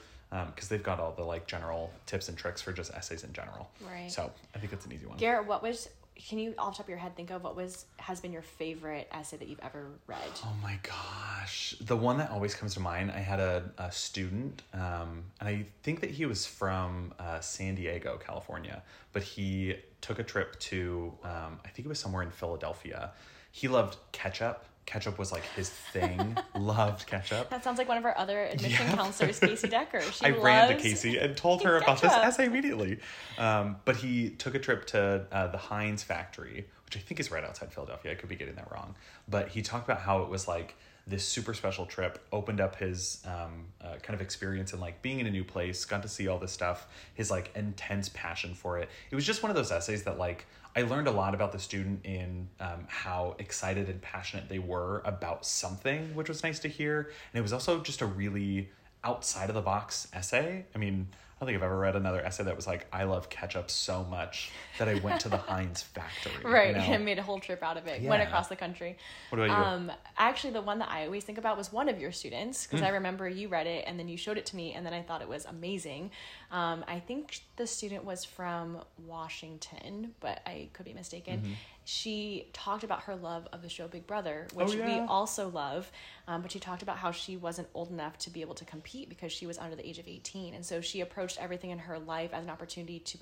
because 0.47 0.69
they've 0.69 0.83
got 0.83 0.99
all 0.99 1.13
the 1.13 1.23
like 1.23 1.47
general 1.47 1.93
tips 2.07 2.29
and 2.29 2.37
tricks 2.37 2.61
for 2.61 2.73
just 2.73 2.93
essays 2.93 3.23
in 3.25 3.33
general. 3.33 3.71
Right. 3.81 4.11
So 4.11 4.33
I 4.55 4.59
think 4.59 4.71
that's 4.71 4.87
an 4.87 4.93
easy 4.93 5.07
one. 5.07 5.19
Garrett, 5.19 5.47
what 5.47 5.63
was? 5.63 5.89
Can 6.19 6.39
you 6.39 6.55
off 6.59 6.77
top 6.77 6.87
of 6.87 6.89
your 6.89 6.99
head 6.99 7.15
think 7.15 7.31
of 7.31 7.45
what 7.45 7.55
was 7.55 7.85
has 7.99 8.21
been 8.21 8.33
your 8.33 8.43
favorite 8.43 9.09
essay 9.13 9.37
that 9.37 9.49
you've 9.49 9.61
ever 9.63 9.89
read? 10.07 10.19
Oh 10.45 10.55
my 10.63 10.79
gosh. 10.83 11.75
The 11.81 11.97
one 11.97 12.19
that 12.19 12.31
always 12.31 12.55
comes 12.55 12.75
to 12.75 12.81
mind, 12.81 13.11
I 13.11 13.19
had 13.19 13.39
a, 13.39 13.71
a 13.79 13.93
student, 13.93 14.63
um, 14.73 15.25
and 15.41 15.49
I 15.49 15.67
think 15.83 16.01
that 16.01 16.11
he 16.11 16.27
was 16.27 16.47
from 16.47 17.13
uh, 17.19 17.41
San 17.41 17.75
Diego, 17.75 18.19
California, 18.25 18.83
but 19.13 19.23
he 19.23 19.77
took 20.01 20.19
a 20.19 20.25
trip 20.25 20.59
to, 20.61 21.13
um, 21.23 21.61
I 21.65 21.69
think 21.69 21.87
it 21.87 21.89
was 21.89 21.99
somewhere 21.99 22.23
in 22.23 22.31
Philadelphia. 22.31 23.13
He 23.53 23.69
loved 23.69 23.97
ketchup. 24.13 24.65
Ketchup 24.87 25.19
was 25.19 25.33
like 25.33 25.43
his 25.57 25.69
thing, 25.69 26.39
loved 26.57 27.07
ketchup. 27.07 27.51
That 27.51 27.65
sounds 27.65 27.77
like 27.79 27.89
one 27.89 27.99
of 27.99 28.05
our 28.05 28.17
other 28.17 28.45
admission 28.45 28.87
Yeah. 28.87 28.95
counselors, 28.97 29.41
Casey 29.41 29.69
Decker. 29.69 30.01
She 30.13 30.25
I 30.25 30.31
ran 30.31 30.69
to 30.69 30.77
Casey 30.77 31.19
and 31.19 31.37
told 31.37 31.63
her 31.65 31.77
about 31.77 32.01
this 32.01 32.13
essay 32.13 32.47
immediately. 32.47 33.01
Um, 33.37 33.77
but 33.85 33.97
he 33.97 34.31
took 34.31 34.55
a 34.55 34.59
trip 34.61 34.87
to 34.89 35.27
uh, 35.33 35.49
the 35.49 35.59
Heinz 35.59 36.03
factory, 36.05 36.67
which 36.85 36.97
I 36.97 37.01
think 37.01 37.19
is 37.19 37.31
right 37.33 37.43
outside 37.45 37.73
Philadelphia. 37.73 38.13
I 38.13 38.15
could 38.15 38.29
be 38.29 38.37
getting 38.37 38.55
that 38.55 38.71
wrong. 38.71 38.95
But 39.29 39.49
he 39.49 39.61
talked 39.61 39.89
about 39.89 40.01
how 40.01 40.23
it 40.23 40.29
was 40.29 40.47
like 40.47 40.77
this 41.09 41.27
super 41.27 41.55
special 41.55 41.87
trip, 41.87 42.25
opened 42.33 42.61
up 42.61 42.77
his 42.77 43.25
um, 43.27 43.67
uh, 43.81 43.95
kind 44.03 44.15
of 44.15 44.21
experience 44.21 44.73
in 44.73 44.81
like 44.81 45.03
being 45.03 45.21
in 45.21 45.27
a 45.27 45.31
new 45.31 45.45
place, 45.45 45.85
got 45.85 46.03
to 46.03 46.09
see 46.09 46.27
all 46.27 46.39
this 46.39 46.51
stuff, 46.53 46.89
his 47.15 47.31
like 47.31 47.51
intense 47.55 48.09
passion 48.09 48.55
for 48.55 48.79
it. 48.79 48.89
It 49.11 49.15
was 49.15 49.25
just 49.25 49.43
one 49.43 49.51
of 49.51 49.57
those 49.57 49.71
essays 49.71 50.03
that 50.05 50.19
like 50.19 50.47
I 50.77 50.83
learned 50.83 51.09
a 51.09 51.11
lot 51.11 51.35
about 51.35 51.53
the 51.53 51.59
student 51.59 52.05
in 52.05 52.49
um, 52.61 52.85
how 52.87 53.35
excited 53.39 53.89
and 53.89 54.01
passionate 54.03 54.51
they 54.51 54.59
were 54.59 55.01
about 55.07 55.47
something, 55.47 56.15
which 56.15 56.29
was 56.29 56.43
nice 56.43 56.59
to 56.61 56.69
hear. 56.69 57.11
And 57.33 57.39
it 57.39 57.41
was 57.41 57.55
also 57.55 57.81
just 57.81 58.03
a 58.03 58.07
really 58.07 58.69
outside 59.03 59.49
of 59.49 59.55
the 59.55 59.63
box 59.63 60.07
essay. 60.13 60.67
I 60.75 60.79
mean, 60.79 61.09
I 61.39 61.45
don't 61.45 61.49
think 61.49 61.59
I've 61.59 61.67
ever 61.67 61.79
read 61.79 61.97
another 61.97 62.25
essay 62.25 62.45
that 62.45 62.57
was 62.57 62.67
like, 62.67 62.87
I 62.91 63.05
love 63.05 63.29
ketchup 63.29 63.71
so 63.71 64.05
much 64.05 64.51
that 64.79 64.89
I 64.89 64.95
went 65.01 65.21
to 65.21 65.29
the 65.29 65.37
Heinz 65.49 65.83
factory. 65.83 66.33
you 66.43 66.49
Right, 66.51 66.75
know? 66.75 66.81
and 66.81 67.05
made 67.05 67.19
a 67.19 67.23
whole 67.23 67.41
trip 67.41 67.63
out 67.63 67.77
of 67.77 67.87
it. 67.87 68.01
Went 68.01 68.23
across 68.23 68.49
the 68.49 68.57
country. 68.57 68.97
What 69.29 69.43
about 69.43 69.59
you? 69.59 69.65
Um, 69.65 69.93
actually, 70.17 70.55
the 70.55 70.63
one 70.63 70.79
that 70.79 70.89
I 70.91 71.05
always 71.05 71.25
think 71.25 71.37
about 71.37 71.59
was 71.59 71.71
one 71.71 71.91
of 71.91 72.01
your 72.01 72.11
students 72.11 72.67
because 72.67 72.81
I 72.81 72.89
remember 72.89 73.29
you 73.29 73.49
read 73.49 73.67
it 73.67 73.85
and 73.87 73.99
then 73.99 74.09
you 74.09 74.17
showed 74.17 74.39
it 74.39 74.47
to 74.47 74.57
me, 74.57 74.73
and 74.73 74.87
then 74.87 74.95
I 74.95 75.03
thought 75.03 75.21
it 75.21 75.29
was 75.29 75.45
amazing. 75.45 76.11
Um, 76.51 76.83
I 76.89 77.01
think 77.01 77.39
the 77.57 77.67
student 77.67 78.05
was 78.05 78.25
from 78.25 78.79
Washington, 79.07 80.15
but 80.21 80.41
I 80.47 80.71
could 80.73 80.87
be 80.87 80.95
mistaken. 80.95 81.41
Mm-hmm. 81.41 81.53
She 81.89 82.49
talked 82.53 82.83
about 82.83 83.05
her 83.05 83.15
love 83.15 83.47
of 83.53 83.63
the 83.63 83.69
show 83.69 83.87
Big 83.87 84.09
Brother, 84.09 84.49
which 84.55 84.75
we 84.75 84.83
Oh, 84.83 84.87
yeah. 84.87 85.07
also 85.09 85.49
love. 85.49 85.91
Um, 86.27 86.43
but 86.43 86.51
she 86.51 86.59
talked 86.59 86.83
about 86.83 86.97
how 86.97 87.13
she 87.13 87.37
wasn't 87.37 87.69
old 87.75 87.91
enough 87.93 88.19
to 88.19 88.31
be 88.31 88.41
able 88.41 88.57
to 88.57 88.65
compete 88.65 89.09
because 89.09 89.31
she 89.31 89.47
was 89.47 89.57
under 89.57 89.77
the 89.77 89.89
age 89.89 90.01
of 90.01 90.09
18. 90.09 90.53
And 90.53 90.67
so 90.67 90.81
she 90.81 91.01
approached 91.01 91.39
everything 91.41 91.71
in 91.71 91.79
her 91.79 92.01
life 92.01 92.31
as 92.35 92.43
an 92.45 92.51
opportunity 92.51 92.99
to 92.99 93.19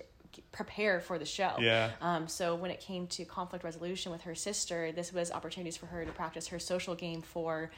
prepare 0.51 0.99
for 1.01 1.19
the 1.19 1.27
show. 1.27 1.57
Yeah. 1.61 1.91
Um, 2.01 2.27
so 2.27 2.55
when 2.55 2.71
it 2.71 2.81
came 2.81 3.07
to 3.09 3.27
conflict 3.27 3.65
resolution 3.65 4.11
with 4.11 4.23
her 4.23 4.35
sister, 4.35 4.93
this 4.93 5.13
was 5.13 5.31
opportunities 5.31 5.77
for 5.77 5.85
her 5.87 6.03
to 6.07 6.13
practice 6.13 6.47
her 6.49 6.59
social 6.59 6.95
game 6.95 7.21
for 7.21 7.71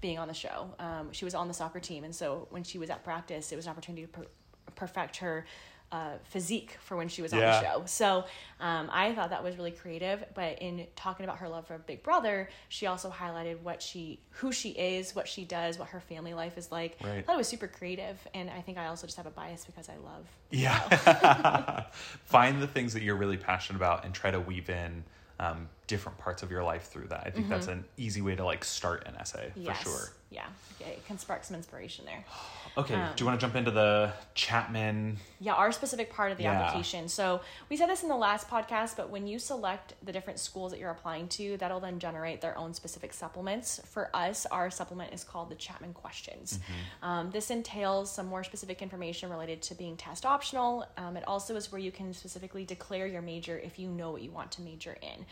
being 0.00 0.18
on 0.18 0.26
the 0.26 0.34
show. 0.34 0.74
Um, 0.80 1.12
she 1.12 1.24
was 1.24 1.36
on 1.36 1.46
the 1.46 1.54
soccer 1.54 1.78
team, 1.78 2.02
and 2.02 2.12
so 2.14 2.48
when 2.50 2.64
she 2.64 2.78
was 2.78 2.90
at 2.90 3.04
practice, 3.04 3.52
it 3.52 3.56
was 3.56 3.66
an 3.66 3.70
opportunity 3.70 4.02
to 4.02 4.08
per- 4.08 4.26
perfect 4.74 5.18
her 5.18 5.46
uh, 5.94 6.18
physique 6.24 6.76
for 6.80 6.96
when 6.96 7.08
she 7.08 7.22
was 7.22 7.32
on 7.32 7.38
Yeah. 7.38 7.60
the 7.60 7.66
show. 7.66 7.82
So 7.86 8.24
um, 8.58 8.90
I 8.92 9.14
thought 9.14 9.30
that 9.30 9.44
was 9.44 9.56
really 9.56 9.70
creative. 9.70 10.24
But 10.34 10.60
in 10.60 10.88
talking 10.96 11.22
about 11.24 11.38
her 11.38 11.48
love 11.48 11.68
for 11.68 11.78
Big 11.78 12.02
Brother, 12.02 12.48
she 12.68 12.86
also 12.86 13.10
highlighted 13.10 13.60
what 13.60 13.80
she, 13.80 14.18
who 14.30 14.50
she 14.50 14.70
is, 14.70 15.14
what 15.14 15.28
she 15.28 15.44
does, 15.44 15.78
what 15.78 15.88
her 15.90 16.00
family 16.00 16.34
life 16.34 16.58
is 16.58 16.72
like. 16.72 16.96
I 17.04 17.22
thought 17.22 17.36
it 17.36 17.38
was 17.38 17.46
super 17.46 17.68
creative, 17.68 18.18
and 18.34 18.50
I 18.50 18.60
think 18.60 18.76
I 18.76 18.86
also 18.88 19.06
just 19.06 19.16
have 19.18 19.26
a 19.26 19.30
bias 19.30 19.64
because 19.64 19.88
I 19.88 19.96
love. 20.04 20.26
Yeah. 20.50 21.84
Find 22.24 22.60
the 22.60 22.66
things 22.66 22.92
that 22.94 23.02
you're 23.04 23.14
really 23.16 23.36
passionate 23.36 23.76
about 23.78 24.04
and 24.04 24.12
try 24.12 24.32
to 24.32 24.40
weave 24.40 24.68
in 24.70 25.04
um, 25.38 25.68
different 25.86 26.18
parts 26.18 26.42
of 26.42 26.50
your 26.50 26.62
life 26.64 26.84
through 26.88 27.08
that. 27.08 27.24
I 27.26 27.30
think 27.30 27.48
that's 27.48 27.66
an 27.66 27.84
easy 27.96 28.20
way 28.22 28.34
to 28.36 28.44
like 28.44 28.64
start 28.64 29.06
an 29.06 29.14
essay 29.16 29.48
Mm-hmm. 29.50 29.62
Yes. 29.62 29.82
for 29.82 29.88
sure. 29.88 30.08
Yeah, 30.30 30.46
it 30.80 31.06
can 31.06 31.16
spark 31.18 31.44
some 31.44 31.56
inspiration 31.56 32.04
there. 32.06 32.24
Okay. 32.76 32.94
Um, 32.94 33.10
do 33.14 33.22
you 33.22 33.28
want 33.28 33.38
to 33.38 33.46
jump 33.46 33.54
into 33.54 33.70
the 33.70 34.12
Chapman? 34.34 35.16
Yeah, 35.38 35.52
our 35.52 35.70
specific 35.70 36.12
part 36.12 36.32
of 36.32 36.38
the 36.38 36.42
Yeah. 36.42 36.60
application. 36.60 37.08
So 37.08 37.40
we 37.70 37.76
said 37.76 37.88
this 37.88 38.02
in 38.02 38.08
the 38.08 38.16
last 38.16 38.48
podcast, 38.50 38.96
but 38.96 39.10
when 39.10 39.28
you 39.28 39.38
select 39.38 39.94
the 40.02 40.10
different 40.10 40.40
schools 40.40 40.72
that 40.72 40.80
you're 40.80 40.90
applying 40.90 41.28
to, 41.28 41.56
that'll 41.58 41.78
then 41.78 42.00
generate 42.00 42.40
their 42.40 42.58
own 42.58 42.74
specific 42.74 43.12
supplements. 43.12 43.80
For 43.86 44.10
us, 44.12 44.44
our 44.46 44.72
supplement 44.72 45.14
is 45.14 45.22
called 45.22 45.50
the 45.50 45.54
Chapman 45.54 45.92
Questions. 45.94 46.58
Um, 47.00 47.30
this 47.30 47.50
entails 47.52 48.10
some 48.10 48.26
more 48.26 48.42
specific 48.42 48.82
information 48.82 49.30
related 49.30 49.62
to 49.62 49.76
being 49.76 49.96
test 49.96 50.26
optional. 50.26 50.84
Um, 50.96 51.16
it 51.16 51.22
also 51.28 51.54
is 51.54 51.70
where 51.70 51.80
you 51.80 51.92
can 51.92 52.12
specifically 52.12 52.64
declare 52.64 53.06
your 53.06 53.22
major 53.22 53.56
if 53.56 53.78
you 53.78 53.88
know 53.88 54.10
what 54.10 54.22
you 54.22 54.32
want 54.32 54.50
to 54.50 54.62
major 54.62 54.96
in. 55.00 55.24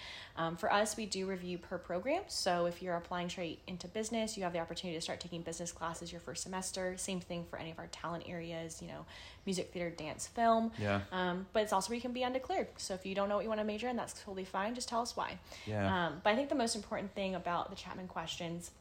Um, 0.42 0.56
for 0.56 0.72
us, 0.72 0.96
we 0.96 1.06
do 1.06 1.26
review 1.26 1.58
per 1.58 1.78
program. 1.78 2.22
So 2.26 2.66
if 2.66 2.82
you're 2.82 2.96
applying 2.96 3.28
straight 3.28 3.60
into 3.66 3.86
business, 3.88 4.36
you 4.36 4.42
have 4.42 4.52
the 4.52 4.58
opportunity 4.58 4.98
to 4.98 5.00
start 5.00 5.20
taking 5.20 5.42
business 5.42 5.70
classes 5.70 6.10
your 6.10 6.20
first 6.20 6.42
semester. 6.42 6.96
Same 6.96 7.20
thing 7.20 7.44
for 7.48 7.58
any 7.58 7.70
of 7.70 7.78
our 7.78 7.86
talent 7.88 8.24
areas, 8.26 8.82
you 8.82 8.88
know, 8.88 9.04
music, 9.46 9.72
theater, 9.72 9.90
dance, 9.90 10.26
film. 10.26 10.72
Yeah. 10.80 11.02
Um, 11.12 11.46
but 11.52 11.62
it's 11.62 11.72
also 11.72 11.90
where 11.90 11.96
you 11.96 12.02
can 12.02 12.12
be 12.12 12.22
undeclared. 12.22 12.68
So 12.76 12.94
if 12.94 13.06
you 13.06 13.14
don't 13.14 13.28
know 13.28 13.36
what 13.36 13.44
you 13.44 13.48
want 13.48 13.60
to 13.60 13.66
major 13.66 13.88
in, 13.88 13.96
that's 13.96 14.14
totally 14.24 14.44
fine. 14.44 14.74
Just 14.74 14.88
tell 14.88 15.00
us 15.00 15.16
why. 15.16 15.38
Yeah. 15.66 16.06
Um, 16.06 16.20
but 16.24 16.30
I 16.30 16.36
think 16.36 16.48
the 16.48 16.54
most 16.54 16.74
important 16.74 17.14
thing 17.14 17.34
about 17.34 17.70
the 17.70 17.76
Chapman 17.76 18.08
questions 18.08 18.72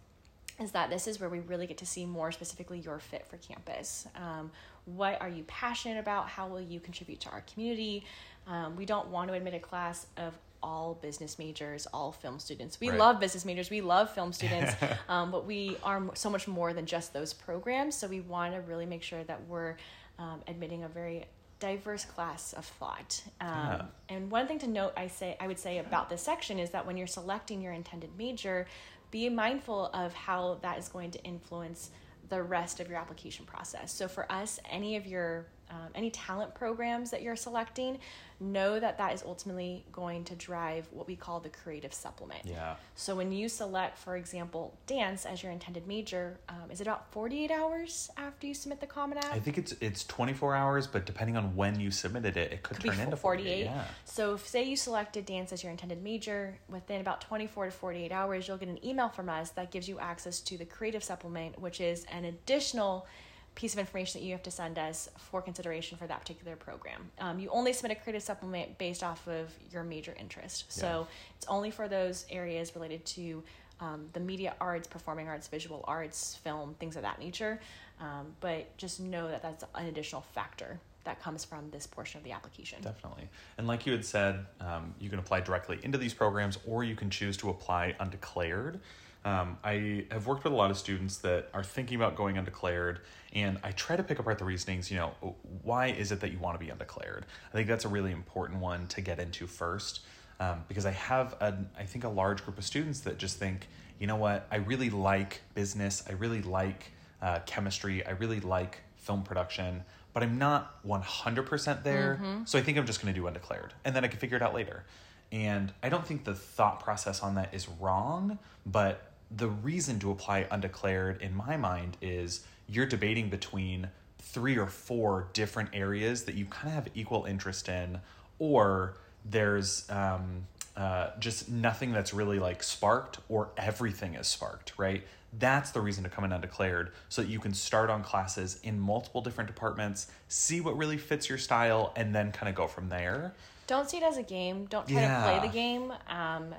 is 0.60 0.72
that 0.72 0.89
this 0.89 1.08
is 1.08 1.20
where 1.20 1.30
we 1.30 1.39
really 1.39 1.68
get 1.68 1.77
to 1.77 1.86
see 1.86 2.06
more 2.06 2.32
specifically 2.32 2.80
your 2.80 3.00
fit 3.00 3.25
for 3.27 3.38
campus. 3.38 4.08
Um, 4.15 4.51
what 4.86 5.22
are 5.22 5.30
you 5.30 5.44
passionate 5.44 6.00
about? 6.00 6.27
How 6.27 6.48
will 6.48 6.62
you 6.62 6.80
contribute 6.80 7.20
to 7.22 7.30
our 7.30 7.41
community? 7.41 8.03
Um, 8.48 8.75
we 8.75 8.86
don't 8.86 9.08
want 9.08 9.30
to 9.30 9.36
admit 9.36 9.53
a 9.53 9.60
class 9.60 10.08
of 10.18 10.34
all 10.63 10.96
business 11.01 11.38
majors, 11.39 11.88
all 11.94 12.12
film 12.12 12.39
students. 12.39 12.80
We 12.80 12.89
Right. 12.89 13.00
love 13.00 13.20
business 13.20 13.46
majors, 13.46 13.70
we 13.70 13.82
love 13.82 14.10
film 14.13 14.32
students, 14.39 14.74
um, 15.10 15.32
but 15.32 15.46
we 15.46 15.77
are 15.84 16.01
so 16.13 16.30
much 16.30 16.48
more 16.48 16.74
than 16.74 16.86
just 16.86 17.13
those 17.13 17.34
programs. 17.34 17.96
So 17.96 18.08
we 18.08 18.22
want 18.22 18.53
to 18.53 18.62
really 18.62 18.86
make 18.86 19.03
sure 19.03 19.24
that 19.24 19.48
we're 19.48 19.75
um, 20.20 20.41
admitting 20.48 20.84
a 20.84 20.88
very 20.88 21.25
diverse 21.60 22.06
class 22.06 22.53
of 22.53 22.65
thought. 22.65 23.22
Um, 23.39 23.48
Yeah. 23.48 23.82
And 24.10 24.32
one 24.32 24.48
thing 24.48 24.60
to 24.60 24.68
note, 24.68 24.94
I 24.98 25.08
say, 25.08 25.38
I 25.39 25.48
would 25.48 25.60
say 25.60 25.77
about 25.80 26.10
this 26.10 26.22
section 26.24 26.60
is 26.60 26.72
that 26.72 26.86
when 26.86 26.98
you're 26.98 27.08
selecting 27.08 27.62
your 27.62 27.74
intended 27.74 28.10
major, 28.18 28.68
be 29.12 29.30
mindful 29.30 29.88
of 29.94 30.13
how 30.13 30.58
that 30.62 30.77
is 30.80 30.88
going 30.89 31.12
to 31.12 31.24
influence 31.24 31.91
the 32.30 32.41
rest 32.41 32.80
of 32.80 32.89
your 32.89 32.98
application 32.98 33.46
process. 33.46 33.91
So 33.91 34.08
for 34.08 34.32
us, 34.32 34.60
any 34.70 34.96
of 34.96 35.06
your 35.06 35.48
um, 35.72 35.90
any 35.96 36.12
talent 36.12 36.54
programs 36.54 37.12
that 37.12 37.22
you're 37.22 37.36
selecting, 37.36 37.98
know 38.42 38.80
that 38.80 38.98
that 38.98 39.13
is 39.13 39.24
ultimately 39.24 39.86
going 39.92 40.24
to 40.24 40.36
drive 40.36 40.88
what 40.92 41.08
we 41.08 41.16
call 41.16 41.40
the 41.40 41.50
creative 41.50 41.94
supplement. 41.94 42.42
Yeah. 42.44 42.75
So 42.96 43.16
when 43.16 43.32
you 43.32 43.48
select, 43.48 43.98
for 43.98 44.18
example, 44.18 44.75
dance 44.88 45.25
as 45.25 45.44
your 45.44 45.51
intended 45.51 45.88
major, 45.88 46.40
um, 46.50 46.72
is 46.72 46.82
it 46.82 46.88
about 46.88 47.12
48 47.12 47.51
hours 47.51 48.10
after 48.18 48.48
you 48.48 48.54
submit 48.54 48.80
the 48.80 48.88
Common 48.88 49.20
App? 49.20 49.34
I 49.34 49.40
think 49.40 49.58
it's 49.58 49.74
it's 49.80 50.04
24 50.06 50.56
hours, 50.56 50.88
but 50.88 51.06
depending 51.06 51.38
on 51.38 51.56
when 51.56 51.80
you 51.80 51.92
submitted 51.92 52.36
it, 52.36 52.51
it 52.51 52.63
could, 52.63 52.80
could 52.80 52.92
turn 52.92 53.00
into 53.00 53.16
48. 53.16 53.66
Yeah. 53.66 53.84
So 54.06 54.34
if 54.34 54.48
say 54.48 54.63
you 54.63 54.75
selected 54.75 55.25
dance 55.25 55.54
as 55.54 55.63
your 55.63 55.72
intended 55.72 56.04
major, 56.04 56.58
within 56.68 57.00
about 57.00 57.22
24 57.22 57.66
to 57.66 57.72
48 57.72 58.12
hours, 58.12 58.48
you'll 58.48 58.58
get 58.58 58.70
an 58.70 58.84
email 58.84 59.10
from 59.10 59.30
us 59.30 59.51
that 59.51 59.72
gives 59.72 59.88
you 59.88 60.00
access 60.00 60.40
to 60.42 60.58
the 60.58 60.66
creative 60.66 61.04
supplement, 61.04 61.60
which 61.60 61.80
is 61.80 62.06
an 62.12 62.25
additional 62.25 63.06
piece 63.55 63.74
of 63.74 63.79
information 63.79 64.22
that 64.22 64.25
you 64.25 64.31
have 64.31 64.43
to 64.43 64.51
send 64.51 64.79
us 64.79 65.10
for 65.17 65.41
consideration 65.41 65.98
for 65.98 66.08
that 66.08 66.22
particular 66.22 66.55
program. 66.55 67.12
Um, 67.20 67.39
you 67.39 67.50
only 67.50 67.74
submit 67.74 67.98
a 67.98 68.01
creative 68.01 68.24
supplement 68.24 68.77
based 68.77 69.03
off 69.03 69.27
of 69.27 69.51
your 69.72 69.84
major 69.84 70.15
interest. 70.17 70.72
So 70.72 71.08
it's 71.36 71.46
only 71.48 71.70
for 71.70 71.88
those 71.88 72.25
areas 72.29 72.74
related 72.75 73.05
to 73.08 73.43
um, 73.81 74.08
the 74.13 74.20
media 74.20 74.55
arts, 74.62 74.88
performing 74.88 75.27
arts, 75.27 75.48
visual 75.48 75.84
arts, 75.88 76.38
film, 76.43 76.75
things 76.79 76.96
of 76.96 77.01
that 77.01 77.20
nature. 77.20 77.60
Um, 78.00 78.34
but 78.39 78.75
just 78.77 79.00
know 79.00 79.27
that 79.27 79.41
that's 79.41 79.63
an 79.75 79.88
additional 79.88 80.22
factor 80.22 80.79
that 81.03 81.22
comes 81.22 81.43
from 81.43 81.70
this 81.72 81.88
portion 81.88 82.19
of 82.19 82.23
the 82.23 82.32
application. 82.32 82.82
Definitely. 82.82 83.28
And 83.58 83.67
like 83.67 83.86
you 83.86 83.91
had 83.91 84.06
said, 84.06 84.45
um, 84.60 84.93
you 84.99 85.10
can 85.10 85.19
apply 85.19 85.41
directly 85.41 85.80
into 85.84 85.97
these 85.97 86.13
programs 86.13 86.60
or 86.65 86.84
you 86.84 86.95
can 86.95 87.10
choose 87.10 87.38
to 87.38 87.49
apply 87.49 87.95
undeclared. 87.99 88.80
Um, 89.23 89.57
I 89.63 90.05
have 90.12 90.25
worked 90.25 90.43
with 90.43 90.53
a 90.53 90.55
lot 90.55 90.71
of 90.71 90.77
students 90.77 91.17
that 91.17 91.49
are 91.53 91.63
thinking 91.63 91.95
about 91.95 92.15
going 92.15 92.38
undeclared, 92.38 93.01
and 93.34 93.60
I 93.63 93.71
try 93.71 93.95
to 93.95 94.03
pick 94.03 94.17
apart 94.17 94.39
the 94.39 94.45
reasonings. 94.45 94.89
You 94.89 94.97
know, 94.97 95.36
why 95.63 95.88
is 95.88 96.12
it 96.12 96.21
that 96.21 96.31
you 96.31 96.39
want 96.39 96.60
to 96.60 96.65
be 96.65 96.71
undeclared? 96.71 97.25
I 97.49 97.55
think 97.55 97.67
that's 97.67 97.86
a 97.86 97.89
really 97.89 98.12
important 98.12 98.60
one 98.60 98.88
to 98.88 99.01
get 99.01 99.19
into 99.19 99.45
first, 99.45 100.01
um, 100.39 100.63
because 100.67 100.88
I 100.88 100.91
have 100.91 101.34
a, 101.39 101.55
I 101.77 101.84
think 101.84 102.03
a 102.03 102.10
large 102.10 102.43
group 102.43 102.57
of 102.57 102.63
students 102.63 103.01
that 103.01 103.19
just 103.19 103.38
think, 103.38 103.67
you 103.99 104.07
know 104.07 104.15
what, 104.15 104.47
I 104.51 104.55
really 104.57 104.89
like 104.89 105.41
business, 105.53 106.03
I 106.10 106.13
really 106.13 106.41
like 106.41 106.91
uh, 107.21 107.39
chemistry, 107.45 108.03
I 108.03 108.12
really 108.12 108.39
like 108.39 108.79
film 108.97 109.21
production, 109.21 109.84
but 110.13 110.23
I'm 110.23 110.39
not 110.39 110.84
100% 110.86 111.84
there. 111.84 112.19
So 112.45 112.57
I 112.57 112.63
think 112.63 112.77
I'm 112.79 112.88
just 112.88 113.01
going 113.01 113.13
to 113.13 113.19
do 113.19 113.27
undeclared 113.27 113.73
and 113.86 113.95
then 113.95 114.03
I 114.03 114.07
can 114.07 114.19
figure 114.19 114.36
it 114.36 114.41
out 114.41 114.55
later. 114.55 114.84
And 115.31 115.71
I 115.81 115.89
don't 115.89 116.05
think 116.05 116.25
the 116.25 116.34
thought 116.34 116.81
process 116.81 117.21
on 117.21 117.36
that 117.36 117.53
is 117.53 117.69
wrong, 117.69 118.38
but 118.65 119.11
the 119.36 119.48
reason 119.48 120.00
to 120.00 120.12
apply 120.12 120.48
undeclared 120.52 121.22
in 121.22 121.36
my 121.36 121.58
mind 121.58 121.98
is 122.02 122.46
you're 122.67 122.86
debating 122.86 123.30
between 123.30 123.89
three 124.20 124.58
or 124.58 124.67
four 124.67 125.28
different 125.34 125.70
areas 125.74 126.24
that 126.24 126.36
you 126.36 126.46
kind 126.46 126.67
of 126.67 126.74
have 126.74 126.88
equal 126.96 127.26
interest 127.26 127.70
in, 127.70 128.00
or 128.39 128.96
there's 129.26 129.89
um, 129.89 130.48
uh, 130.76 131.12
just 131.20 131.50
nothing 131.50 131.91
that's 131.91 132.13
really 132.13 132.39
like 132.39 132.63
sparked, 132.63 133.20
or 133.30 133.50
everything 133.58 134.15
is 134.15 134.28
sparked, 134.28 134.74
right? 134.78 135.04
That's 135.39 135.72
the 135.72 135.80
reason 135.80 136.04
to 136.04 136.10
come 136.10 136.26
in 136.26 136.34
undeclared 136.34 136.91
so 137.08 137.22
that 137.22 137.30
you 137.30 137.39
can 137.39 137.54
start 137.54 137.89
on 137.89 138.04
classes 138.04 138.60
in 138.63 138.80
multiple 138.80 139.22
different 139.22 139.48
departments, 139.48 140.08
see 140.28 140.60
what 140.60 140.78
really 140.78 140.98
fits 140.98 141.30
your 141.30 141.38
style, 141.38 141.94
and 141.96 142.13
then 142.13 142.32
kind 142.32 142.50
of 142.50 142.56
go 142.56 142.67
from 142.67 142.89
there. 142.89 143.34
Don't 143.67 143.89
see 143.89 143.98
it 143.98 144.04
as 144.04 144.17
a 144.17 144.24
game. 144.24 144.65
Don't 144.65 144.88
try 144.88 145.02
to 145.02 145.22
play 145.24 145.48
the 145.48 145.54
game. 145.54 145.94
Um, 146.10 146.54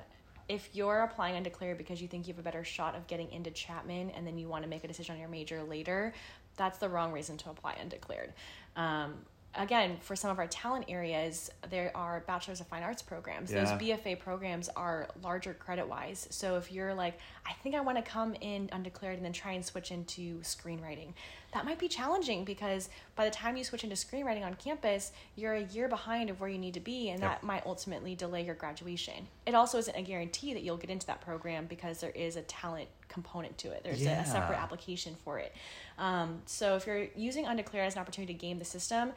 if 0.49 0.69
you're 0.73 1.01
applying 1.01 1.35
undeclared 1.35 1.77
because 1.77 2.01
you 2.01 2.07
think 2.07 2.27
you 2.27 2.33
have 2.33 2.39
a 2.39 2.43
better 2.43 2.63
shot 2.63 2.95
of 2.95 3.07
getting 3.07 3.31
into 3.31 3.51
Chapman 3.51 4.11
and 4.11 4.25
then 4.25 4.37
you 4.37 4.47
want 4.47 4.63
to 4.63 4.69
make 4.69 4.83
a 4.83 4.87
decision 4.87 5.15
on 5.15 5.19
your 5.19 5.29
major 5.29 5.63
later, 5.63 6.13
that's 6.57 6.77
the 6.77 6.89
wrong 6.89 7.11
reason 7.11 7.37
to 7.37 7.49
apply 7.49 7.75
undeclared. 7.81 8.33
Um, 8.75 9.15
again, 9.55 9.97
for 10.01 10.15
some 10.15 10.31
of 10.31 10.39
our 10.39 10.47
talent 10.47 10.85
areas, 10.87 11.51
there 11.69 11.91
are 11.95 12.23
Bachelor's 12.27 12.61
of 12.61 12.67
Fine 12.67 12.83
Arts 12.83 13.01
programs. 13.01 13.51
Yeah. 13.51 13.63
Those 13.63 13.81
BFA 13.81 14.19
programs 14.19 14.69
are 14.69 15.09
larger 15.21 15.53
credit 15.53 15.87
wise. 15.87 16.27
So 16.31 16.57
if 16.57 16.71
you're 16.71 16.93
like, 16.93 17.19
I 17.45 17.53
think 17.61 17.75
I 17.75 17.81
want 17.81 17.97
to 17.97 18.03
come 18.03 18.35
in 18.39 18.69
undeclared 18.71 19.15
and 19.17 19.25
then 19.25 19.33
try 19.33 19.51
and 19.51 19.65
switch 19.65 19.91
into 19.91 20.39
screenwriting, 20.39 21.13
that 21.53 21.65
might 21.65 21.77
be 21.77 21.87
challenging 21.89 22.45
because 22.45 22.89
by 23.15 23.25
the 23.25 23.31
time 23.31 23.57
you 23.57 23.63
switch 23.63 23.83
into 23.83 23.95
screenwriting 23.95 24.45
on 24.45 24.53
campus, 24.55 25.11
you're 25.35 25.53
a 25.53 25.63
year 25.63 25.87
behind 25.89 26.29
of 26.29 26.39
where 26.39 26.49
you 26.49 26.57
need 26.57 26.73
to 26.75 26.79
be, 26.79 27.09
and 27.09 27.19
Yep. 27.21 27.29
that 27.29 27.43
might 27.43 27.65
ultimately 27.65 28.15
delay 28.15 28.45
your 28.45 28.55
graduation. 28.55 29.27
It 29.45 29.55
also 29.55 29.77
isn't 29.77 29.95
a 29.95 30.01
guarantee 30.01 30.53
that 30.53 30.63
you'll 30.63 30.77
get 30.77 30.89
into 30.89 31.05
that 31.07 31.19
program 31.21 31.65
because 31.65 31.99
there 31.99 32.11
is 32.11 32.37
a 32.37 32.41
talent 32.43 32.87
component 33.09 33.57
to 33.59 33.71
it. 33.71 33.83
There's 33.83 34.05
a, 34.05 34.11
a 34.11 34.25
separate 34.25 34.57
application 34.59 35.15
for 35.23 35.37
it. 35.39 35.53
Um, 35.97 36.41
so 36.45 36.75
if 36.75 36.87
you're 36.87 37.07
using 37.15 37.45
undeclared 37.45 37.87
as 37.87 37.95
an 37.95 38.01
opportunity 38.01 38.33
to 38.33 38.39
game 38.39 38.57
the 38.57 38.65
system, 38.65 39.11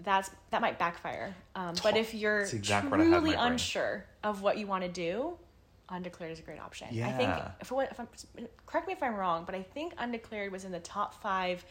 that's 0.00 0.30
that 0.50 0.60
might 0.60 0.78
backfire. 0.78 1.34
Um, 1.54 1.74
but 1.82 1.96
if 1.96 2.14
you're 2.14 2.40
exactly 2.42 2.90
what 2.90 3.00
I 3.00 3.04
had 3.04 3.12
in 3.14 3.20
truly 3.20 3.36
unsure 3.36 4.04
of 4.24 4.42
what 4.42 4.58
you 4.58 4.66
want 4.66 4.82
to 4.84 4.90
do, 4.90 5.38
undeclared 5.88 6.32
is 6.32 6.38
a 6.38 6.42
great 6.42 6.60
option. 6.60 6.88
Yeah. 6.90 7.08
I 7.08 7.12
think 7.12 7.30
if, 7.60 7.70
what, 7.70 7.90
if 7.90 8.00
I'm, 8.00 8.08
correct 8.66 8.86
me 8.86 8.92
if 8.92 9.02
I'm 9.02 9.14
wrong, 9.14 9.44
but 9.44 9.54
I 9.54 9.62
think 9.62 9.94
undeclared 9.98 10.52
was 10.52 10.64
in 10.64 10.72
the 10.72 10.80
top 10.80 11.20
5 11.22 11.64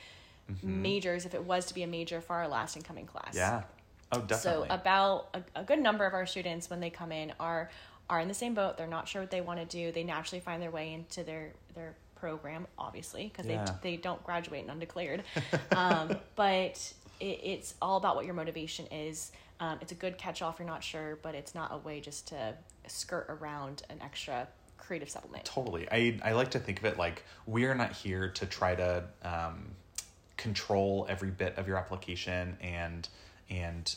majors 0.64 1.26
if 1.26 1.34
it 1.34 1.44
was 1.44 1.66
to 1.66 1.74
be 1.74 1.84
a 1.84 1.88
major 1.88 2.22
for 2.22 2.36
our 2.36 2.48
last 2.48 2.76
incoming 2.78 3.06
class. 3.06 3.30
Mm-hmm. 3.30 3.38
Yeah. 3.38 3.64
Oh, 4.12 4.22
definitely. 4.22 4.68
So 4.70 4.74
about 4.74 5.30
a, 5.34 5.62
a 5.62 5.64
good 5.64 5.80
number 5.80 6.06
of 6.06 6.14
our 6.14 6.26
students 6.26 6.70
when 6.70 6.80
they 6.80 6.90
come 6.90 7.12
in 7.12 7.34
are 7.40 7.70
are 8.08 8.20
in 8.20 8.28
the 8.28 8.36
same 8.36 8.54
boat. 8.54 8.78
They're 8.78 8.86
not 8.86 9.08
sure 9.08 9.22
what 9.24 9.32
they 9.32 9.42
want 9.42 9.60
to 9.60 9.66
do. 9.66 9.92
They 9.92 10.04
naturally 10.04 10.40
find 10.40 10.62
their 10.62 10.70
way 10.70 10.94
into 10.94 11.24
their 11.24 11.54
their 11.74 11.96
program, 12.16 12.68
obviously, 12.78 13.28
because 13.28 13.48
Yeah. 13.48 13.66
they 13.82 13.92
they 13.92 13.98
don't 13.98 14.24
graduate 14.24 14.64
in 14.64 14.70
undeclared. 14.70 15.24
um, 15.76 16.16
but 16.36 16.94
it, 17.20 17.40
it's 17.44 17.74
all 17.82 17.98
about 17.98 18.16
what 18.16 18.26
your 18.26 18.36
motivation 18.36 18.86
is. 18.88 19.32
Um, 19.60 19.80
it's 19.82 19.92
a 19.92 19.96
good 19.96 20.18
catch 20.18 20.42
all 20.42 20.52
if 20.52 20.60
you're 20.60 20.68
not 20.68 20.84
sure, 20.84 21.18
but 21.24 21.34
it's 21.34 21.56
not 21.56 21.74
a 21.74 21.78
way 21.78 22.00
just 22.00 22.28
to 22.28 22.54
skirt 22.88 23.26
around 23.30 23.84
an 23.90 24.00
extra 24.02 24.48
creative 24.78 25.10
supplement. 25.10 25.46
Totally. 25.46 25.88
I, 25.92 26.20
I 26.24 26.34
like 26.34 26.52
to 26.52 26.60
think 26.60 26.80
of 26.80 26.86
it 26.86 26.98
like 26.98 27.24
we 27.46 27.66
are 27.66 27.76
not 27.76 27.92
here 27.94 28.30
to 28.30 28.46
try 28.46 28.76
to 28.76 29.04
um, 29.24 29.72
control 30.38 31.06
every 31.10 31.32
bit 31.32 31.58
of 31.58 31.68
your 31.68 31.78
application 31.78 32.58
and 32.62 33.08
and 33.50 33.96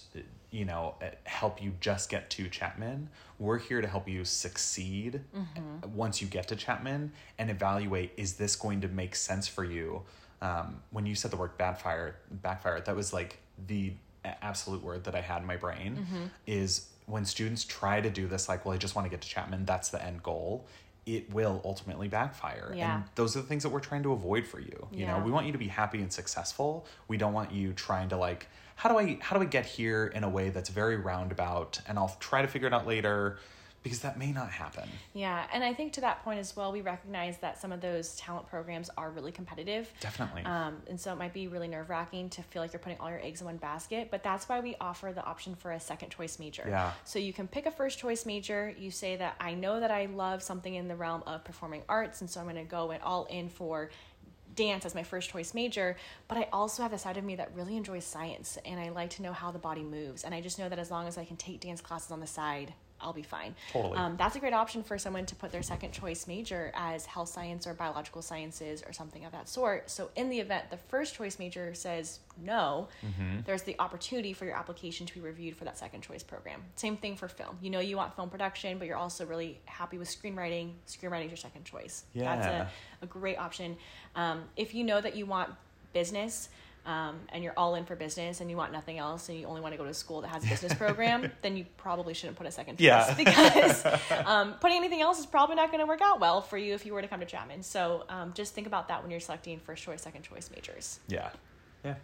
you 0.50 0.64
know 0.64 0.94
help 1.24 1.62
you 1.62 1.72
just 1.80 2.08
get 2.10 2.30
to 2.30 2.48
Chapman. 2.48 3.08
We're 3.38 3.58
here 3.58 3.80
to 3.80 3.86
help 3.88 4.08
you 4.08 4.24
succeed 4.24 5.20
once 5.94 6.20
you 6.22 6.28
get 6.28 6.48
to 6.48 6.56
Chapman 6.56 7.12
and 7.38 7.50
evaluate 7.50 8.12
is 8.16 8.34
this 8.34 8.56
going 8.56 8.80
to 8.82 8.88
make 8.88 9.14
sense 9.14 9.46
for 9.48 9.64
you. 9.64 10.02
Um, 10.40 10.82
when 10.90 11.04
you 11.06 11.14
said 11.14 11.30
the 11.32 11.36
word 11.36 11.56
backfire, 11.58 12.16
backfire, 12.30 12.80
that 12.80 12.94
was 12.94 13.12
like 13.12 13.38
the 13.66 13.92
absolute 14.24 14.82
word 14.82 15.04
that 15.04 15.14
I 15.14 15.20
had 15.20 15.40
in 15.42 15.46
my 15.46 15.56
brain 15.56 15.96
Mm-hmm. 15.96 16.24
is 16.46 16.88
when 17.08 17.24
students 17.24 17.64
try 17.64 18.00
to 18.00 18.10
do 18.10 18.26
this, 18.26 18.48
like, 18.48 18.64
well, 18.64 18.74
I 18.74 18.78
just 18.78 18.94
want 18.94 19.06
to 19.06 19.10
get 19.10 19.20
to 19.22 19.28
Chapman, 19.28 19.64
that's 19.64 19.88
the 19.88 20.04
end 20.04 20.22
goal. 20.22 20.66
It 21.06 21.32
will 21.32 21.62
ultimately 21.64 22.08
backfire. 22.08 22.72
Yeah. 22.76 22.96
And 22.96 23.04
those 23.14 23.34
are 23.34 23.40
the 23.40 23.46
things 23.46 23.62
that 23.62 23.70
we're 23.70 23.80
trying 23.80 24.02
to 24.02 24.12
avoid 24.12 24.46
for 24.46 24.60
you. 24.60 24.88
You 24.92 25.06
know, 25.06 25.18
we 25.24 25.30
want 25.30 25.46
you 25.46 25.52
to 25.52 25.58
be 25.58 25.68
happy 25.68 26.02
and 26.02 26.12
successful. 26.12 26.86
We 27.08 27.16
don't 27.16 27.32
want 27.32 27.50
you 27.50 27.72
trying 27.72 28.10
to 28.10 28.16
like, 28.18 28.48
how 28.76 28.88
do 28.88 28.98
I 28.98 29.18
how 29.20 29.34
do 29.34 29.42
I 29.42 29.46
get 29.46 29.66
here 29.66 30.06
in 30.06 30.22
a 30.22 30.28
way 30.28 30.50
that's 30.50 30.68
very 30.68 30.96
roundabout 30.96 31.80
and 31.88 31.98
I'll 31.98 32.16
try 32.20 32.42
to 32.42 32.48
figure 32.48 32.68
it 32.68 32.74
out 32.74 32.86
later 32.86 33.38
because 33.88 34.02
that 34.02 34.18
may 34.18 34.32
not 34.32 34.50
happen. 34.50 34.88
Yeah, 35.14 35.46
and 35.52 35.64
I 35.64 35.72
think 35.74 35.92
to 35.94 36.00
that 36.02 36.22
point 36.24 36.38
as 36.38 36.54
well, 36.54 36.72
we 36.72 36.80
recognize 36.80 37.38
that 37.38 37.60
some 37.60 37.72
of 37.72 37.80
those 37.80 38.16
talent 38.16 38.46
programs 38.48 38.90
are 38.96 39.10
really 39.10 39.32
competitive. 39.32 39.92
Definitely. 40.00 40.44
Um, 40.44 40.82
and 40.88 41.00
so 41.00 41.12
it 41.12 41.18
might 41.18 41.32
be 41.32 41.48
really 41.48 41.68
nerve 41.68 41.88
wracking 41.90 42.28
to 42.30 42.42
feel 42.42 42.62
like 42.62 42.72
you're 42.72 42.80
putting 42.80 42.98
all 43.00 43.08
your 43.08 43.20
eggs 43.20 43.40
in 43.40 43.46
one 43.46 43.56
basket, 43.56 44.08
but 44.10 44.22
that's 44.22 44.48
why 44.48 44.60
we 44.60 44.76
offer 44.80 45.12
the 45.14 45.24
option 45.24 45.54
for 45.54 45.72
a 45.72 45.80
second 45.80 46.10
choice 46.10 46.38
major. 46.38 46.64
Yeah. 46.68 46.92
So 47.04 47.18
you 47.18 47.32
can 47.32 47.48
pick 47.48 47.66
a 47.66 47.70
first 47.70 47.98
choice 47.98 48.26
major. 48.26 48.74
You 48.78 48.90
say 48.90 49.16
that 49.16 49.36
I 49.40 49.54
know 49.54 49.80
that 49.80 49.90
I 49.90 50.06
love 50.06 50.42
something 50.42 50.74
in 50.74 50.88
the 50.88 50.96
realm 50.96 51.22
of 51.26 51.44
performing 51.44 51.82
arts, 51.88 52.20
and 52.20 52.28
so 52.28 52.40
I'm 52.40 52.46
going 52.46 52.56
to 52.56 52.64
go 52.64 52.90
it 52.90 53.00
all 53.02 53.24
in 53.26 53.48
for 53.48 53.90
dance 54.58 54.84
as 54.84 54.94
my 54.94 55.04
first 55.04 55.30
choice 55.30 55.54
major, 55.54 55.96
but 56.26 56.36
I 56.36 56.48
also 56.52 56.82
have 56.82 56.92
a 56.92 56.98
side 56.98 57.16
of 57.16 57.24
me 57.24 57.36
that 57.36 57.54
really 57.54 57.76
enjoys 57.76 58.04
science 58.04 58.58
and 58.64 58.80
I 58.80 58.88
like 58.88 59.10
to 59.10 59.22
know 59.22 59.32
how 59.32 59.52
the 59.52 59.58
body 59.58 59.84
moves. 59.84 60.24
And 60.24 60.34
I 60.34 60.40
just 60.40 60.58
know 60.58 60.68
that 60.68 60.80
as 60.80 60.90
long 60.90 61.06
as 61.06 61.16
I 61.16 61.24
can 61.24 61.36
take 61.36 61.60
dance 61.60 61.80
classes 61.80 62.10
on 62.10 62.18
the 62.18 62.26
side, 62.26 62.74
I'll 63.00 63.12
be 63.12 63.22
fine. 63.22 63.54
Totally. 63.72 63.96
Um, 63.96 64.16
that's 64.16 64.34
a 64.36 64.40
great 64.40 64.52
option 64.52 64.82
for 64.82 64.98
someone 64.98 65.24
to 65.26 65.34
put 65.36 65.52
their 65.52 65.62
second 65.62 65.92
choice 65.92 66.26
major 66.26 66.72
as 66.74 67.06
health 67.06 67.28
science 67.28 67.66
or 67.66 67.74
biological 67.74 68.22
sciences 68.22 68.82
or 68.86 68.92
something 68.92 69.24
of 69.24 69.32
that 69.32 69.48
sort. 69.48 69.88
So, 69.90 70.10
in 70.16 70.28
the 70.30 70.40
event 70.40 70.70
the 70.70 70.76
first 70.76 71.14
choice 71.14 71.38
major 71.38 71.74
says 71.74 72.18
no, 72.42 72.88
there's 73.46 73.62
the 73.62 73.74
opportunity 73.78 74.32
for 74.32 74.44
your 74.44 74.56
application 74.56 75.06
to 75.06 75.14
be 75.14 75.20
reviewed 75.20 75.56
for 75.56 75.64
that 75.64 75.76
second 75.78 76.02
choice 76.02 76.22
program. 76.22 76.62
Same 76.76 76.96
thing 76.96 77.16
for 77.16 77.26
film. 77.28 77.56
You 77.60 77.70
know, 77.70 77.80
you 77.80 77.96
want 77.96 78.14
film 78.14 78.30
production, 78.30 78.78
but 78.78 78.86
you're 78.86 78.96
also 78.96 79.26
really 79.26 79.60
happy 79.64 79.98
with 79.98 80.08
screenwriting. 80.08 80.72
Screenwriting 80.86 81.24
is 81.26 81.30
your 81.30 81.36
second 81.36 81.64
choice. 81.64 82.04
That's 82.14 82.46
Yeah. 82.46 82.68
a, 83.00 83.04
a 83.04 83.06
great 83.08 83.38
option. 83.38 83.76
Um, 84.14 84.44
if 84.56 84.74
you 84.74 84.84
know 84.84 85.00
that 85.00 85.16
you 85.16 85.26
want 85.26 85.50
business, 85.92 86.48
um, 86.86 87.20
and 87.30 87.44
you're 87.44 87.52
all 87.56 87.74
in 87.74 87.84
for 87.84 87.94
business 87.96 88.40
and 88.40 88.50
you 88.50 88.56
want 88.56 88.72
nothing 88.72 88.98
else 88.98 89.28
and 89.28 89.38
you 89.38 89.46
only 89.46 89.60
want 89.60 89.72
to 89.72 89.78
go 89.78 89.84
to 89.84 89.90
a 89.90 89.94
school 89.94 90.20
that 90.22 90.28
has 90.28 90.44
a 90.44 90.48
business 90.48 90.74
program, 90.74 91.30
then 91.42 91.56
you 91.56 91.66
probably 91.76 92.14
shouldn't 92.14 92.38
put 92.38 92.46
a 92.46 92.50
second 92.50 92.76
choice 92.76 92.84
Yeah. 92.84 93.14
because 93.18 93.84
um, 94.24 94.54
putting 94.60 94.78
anything 94.78 95.02
else 95.02 95.18
is 95.18 95.26
probably 95.26 95.56
not 95.56 95.70
going 95.70 95.80
to 95.80 95.86
work 95.86 96.00
out 96.00 96.20
well 96.20 96.40
for 96.40 96.56
you 96.56 96.74
if 96.74 96.86
you 96.86 96.94
were 96.94 97.02
to 97.02 97.08
come 97.08 97.20
to 97.20 97.26
Chapman. 97.26 97.62
So 97.62 98.04
um, 98.08 98.32
just 98.34 98.54
think 98.54 98.66
about 98.66 98.88
that 98.88 99.02
when 99.02 99.10
you're 99.10 99.20
selecting 99.20 99.60
first 99.60 99.82
choice, 99.82 100.02
second 100.02 100.22
choice 100.22 100.50
majors. 100.54 101.00
Yeah. 101.08 101.30
Yeah. 101.84 101.94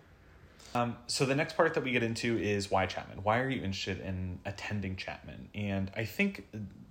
Um, 0.74 0.96
so 1.06 1.24
the 1.24 1.37
next 1.37 1.56
part 1.56 1.74
that 1.74 1.84
we 1.84 1.92
get 1.92 2.02
into 2.02 2.37
is 2.37 2.70
why 2.70 2.87
Chapman? 2.87 3.22
Why 3.22 3.38
are 3.38 3.48
you 3.48 3.62
interested 3.62 4.00
in 4.00 4.40
attending 4.44 4.96
Chapman? 4.96 5.48
And 5.54 5.90
I 5.96 6.04
think 6.04 6.46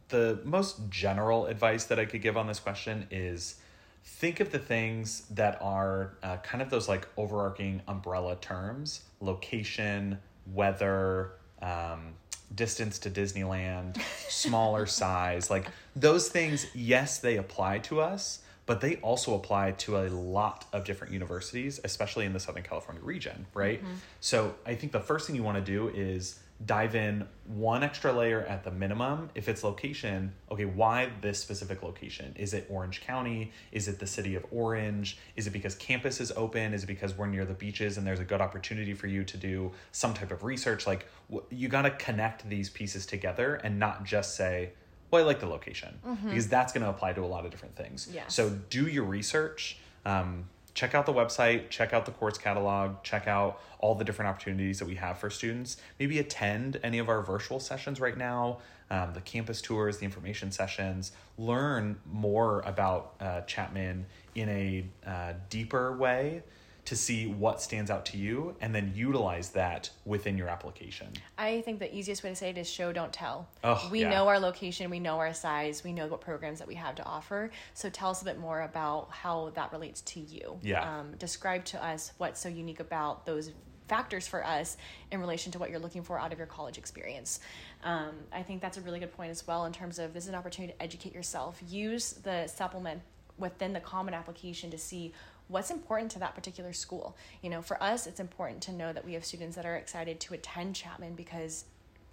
the 0.09 0.39
most 0.45 0.89
general 0.89 1.47
advice 1.47 1.85
that 1.85 1.99
I 1.99 2.05
could 2.05 2.21
give 2.21 2.37
on 2.37 2.47
this 2.47 2.59
question 2.59 3.07
is 3.11 3.55
think 4.03 4.39
of 4.39 4.51
the 4.51 4.59
things 4.59 5.23
that 5.31 5.57
are 5.61 6.13
uh, 6.23 6.37
kind 6.37 6.61
of 6.61 6.69
those 6.69 6.87
like 6.87 7.07
overarching 7.17 7.81
umbrella 7.87 8.35
terms 8.35 9.03
location, 9.21 10.19
weather, 10.53 11.31
um, 11.61 12.13
distance 12.53 12.99
to 12.99 13.09
Disneyland, 13.09 14.01
smaller 14.29 14.85
size. 14.85 15.49
Like 15.49 15.67
those 15.95 16.29
things, 16.29 16.67
yes, 16.73 17.19
they 17.19 17.37
apply 17.37 17.79
to 17.79 18.01
us, 18.01 18.39
but 18.65 18.81
they 18.81 18.97
also 18.97 19.35
apply 19.35 19.71
to 19.71 19.97
a 19.97 20.07
lot 20.09 20.65
of 20.73 20.83
different 20.83 21.13
universities, 21.13 21.79
especially 21.83 22.25
in 22.25 22.33
the 22.33 22.39
Southern 22.39 22.63
California 22.63 23.03
region, 23.03 23.45
right? 23.53 23.81
So 24.19 24.55
I 24.65 24.75
think 24.75 24.91
the 24.91 24.99
first 24.99 25.27
thing 25.27 25.35
you 25.35 25.43
want 25.43 25.57
to 25.57 25.63
do 25.63 25.89
is 25.89 26.39
dive 26.65 26.95
in 26.95 27.27
one 27.45 27.83
extra 27.83 28.13
layer 28.13 28.41
at 28.45 28.63
the 28.63 28.71
minimum. 28.71 29.29
If 29.35 29.49
it's 29.49 29.63
location, 29.63 30.33
okay, 30.49 30.65
why 30.65 31.09
this 31.21 31.39
specific 31.39 31.83
location? 31.83 32.33
Is 32.37 32.53
it 32.53 32.67
Orange 32.69 33.01
County? 33.01 33.51
Is 33.71 33.87
it 33.87 33.99
the 33.99 34.07
city 34.07 34.35
of 34.35 34.45
Orange? 34.51 35.17
Is 35.35 35.45
it 35.47 35.51
because 35.51 35.75
campus 35.75 36.21
is 36.21 36.31
open? 36.31 36.73
Is 36.73 36.83
it 36.83 36.87
because 36.87 37.17
we're 37.17 37.27
near 37.27 37.43
the 37.43 37.53
beaches 37.53 37.97
and 37.97 38.07
there's 38.07 38.21
a 38.21 38.23
good 38.23 38.39
opportunity 38.39 38.93
for 38.93 39.07
you 39.07 39.23
to 39.25 39.37
do 39.37 39.71
some 39.91 40.13
type 40.13 40.31
of 40.31 40.43
research? 40.43 40.87
Like, 40.87 41.07
you 41.49 41.67
got 41.67 41.81
to 41.81 41.91
connect 41.91 42.47
these 42.47 42.69
pieces 42.69 43.05
together 43.05 43.55
and 43.55 43.77
not 43.77 44.05
just 44.05 44.35
say, 44.35 44.71
well, 45.11 45.21
I 45.21 45.25
like 45.25 45.39
the 45.39 45.47
location 45.47 45.99
because 46.23 46.47
that's 46.47 46.71
going 46.73 46.83
to 46.83 46.89
apply 46.89 47.13
to 47.13 47.21
a 47.21 47.27
lot 47.27 47.45
of 47.45 47.51
different 47.51 47.75
things. 47.75 48.09
Yes. 48.11 48.33
So 48.33 48.49
do 48.69 48.87
your 48.87 49.03
research. 49.03 49.77
Um, 50.05 50.45
check 50.73 50.95
out 50.95 51.05
the 51.05 51.13
website, 51.13 51.69
check 51.69 51.93
out 51.93 52.05
the 52.05 52.11
course 52.11 52.37
catalog, 52.37 53.03
check 53.03 53.27
out 53.27 53.61
all 53.79 53.95
the 53.95 54.03
different 54.03 54.29
opportunities 54.29 54.79
that 54.79 54.87
we 54.87 54.95
have 54.95 55.17
for 55.17 55.29
students. 55.29 55.77
Maybe 55.99 56.19
attend 56.19 56.79
any 56.83 56.99
of 56.99 57.09
our 57.09 57.21
virtual 57.21 57.59
sessions 57.59 57.99
right 57.99 58.17
now, 58.17 58.59
um, 58.89 59.13
the 59.13 59.21
campus 59.21 59.61
tours, 59.61 59.97
the 59.97 60.05
information 60.05 60.51
sessions. 60.51 61.11
Learn 61.37 61.99
more 62.11 62.61
about 62.61 63.13
uh, 63.19 63.41
Chapman 63.41 64.05
in 64.35 64.49
a 64.49 64.85
uh, 65.05 65.33
deeper 65.49 65.95
way 65.95 66.43
to 66.85 66.95
see 66.95 67.27
what 67.27 67.61
stands 67.61 67.89
out 67.89 68.05
to 68.05 68.17
you 68.17 68.55
and 68.59 68.75
then 68.75 68.91
utilize 68.93 69.49
that 69.51 69.89
within 70.05 70.37
your 70.37 70.49
application. 70.49 71.07
I 71.37 71.61
think 71.61 71.79
the 71.79 71.93
easiest 71.95 72.23
way 72.23 72.29
to 72.31 72.35
say 72.35 72.49
it 72.49 72.57
is 72.57 72.69
show, 72.69 72.91
don't 72.91 73.13
tell. 73.13 73.47
Oh, 73.63 73.87
we 73.89 74.01
yeah. 74.01 74.09
know 74.09 74.27
our 74.27 74.39
location, 74.39 74.89
we 74.89 74.99
know 74.99 75.17
our 75.17 75.33
size, 75.33 75.83
we 75.83 75.93
know 75.93 76.07
what 76.07 76.19
programs 76.19 76.59
that 76.59 76.67
we 76.67 76.75
have 76.75 76.95
to 76.95 77.03
offer. 77.05 77.51
So 77.73 77.89
tell 77.89 78.09
us 78.09 78.21
a 78.21 78.25
bit 78.25 78.37
more 78.37 78.61
about 78.61 79.09
how 79.11 79.51
that 79.55 79.71
relates 79.71 80.01
to 80.01 80.19
you. 80.19 80.59
Yeah. 80.61 80.99
Um, 80.99 81.13
describe 81.17 81.63
to 81.65 81.83
us 81.83 82.11
what's 82.17 82.41
so 82.41 82.49
unique 82.49 82.81
about 82.81 83.25
those 83.25 83.51
factors 83.87 84.27
for 84.27 84.45
us 84.45 84.77
in 85.11 85.19
relation 85.19 85.51
to 85.51 85.59
what 85.59 85.69
you're 85.69 85.79
looking 85.79 86.03
for 86.03 86.19
out 86.19 86.31
of 86.31 86.37
your 86.37 86.47
college 86.47 86.77
experience. 86.77 87.39
Um, 87.83 88.11
I 88.31 88.41
think 88.41 88.61
that's 88.61 88.77
a 88.77 88.81
really 88.81 88.99
good 88.99 89.11
point 89.11 89.31
as 89.31 89.45
well 89.45 89.65
in 89.65 89.73
terms 89.73 89.99
of 89.99 90.13
this 90.13 90.23
is 90.23 90.29
an 90.29 90.35
opportunity 90.35 90.73
to 90.73 90.83
educate 90.83 91.13
yourself. 91.13 91.61
Use 91.67 92.13
the 92.13 92.47
supplement 92.47 93.01
within 93.37 93.73
the 93.73 93.79
common 93.79 94.13
application 94.13 94.69
to 94.71 94.77
see 94.77 95.13
what's 95.47 95.71
important 95.71 96.11
to 96.11 96.19
that 96.19 96.35
particular 96.35 96.73
school. 96.73 97.15
You 97.41 97.49
know, 97.49 97.61
for 97.61 97.81
us, 97.81 98.07
it's 98.07 98.19
important 98.19 98.61
to 98.63 98.71
know 98.71 98.93
that 98.93 99.05
we 99.05 99.13
have 99.13 99.25
students 99.25 99.55
that 99.55 99.65
are 99.65 99.75
excited 99.75 100.19
to 100.21 100.33
attend 100.33 100.75
Chapman 100.75 101.15
because 101.15 101.65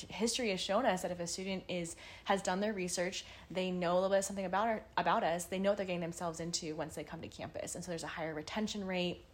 history 0.09 0.51
has 0.51 0.61
shown 0.61 0.87
us 0.87 1.03
that 1.03 1.11
if 1.11 1.21
a 1.21 1.27
student 1.27 1.63
is 1.69 1.97
has 2.25 2.43
done 2.43 2.61
their 2.61 2.73
research, 2.73 3.25
they 3.51 3.71
know 3.71 3.93
a 3.93 4.01
little 4.01 4.17
bit 4.17 4.25
something 4.25 4.47
about 4.47 4.67
our, 4.67 4.83
about 4.97 5.23
us, 5.23 5.45
they 5.45 5.59
know 5.59 5.71
what 5.71 5.77
they're 5.77 5.87
getting 5.87 6.01
themselves 6.01 6.41
into 6.41 6.75
once 6.75 6.95
they 6.95 7.05
come 7.05 7.21
to 7.21 7.29
campus, 7.29 7.75
and 7.75 7.85
so 7.85 7.91
there's 7.91 8.05
a 8.05 8.09
higher 8.09 8.35
retention 8.35 8.87
rate 8.87 9.25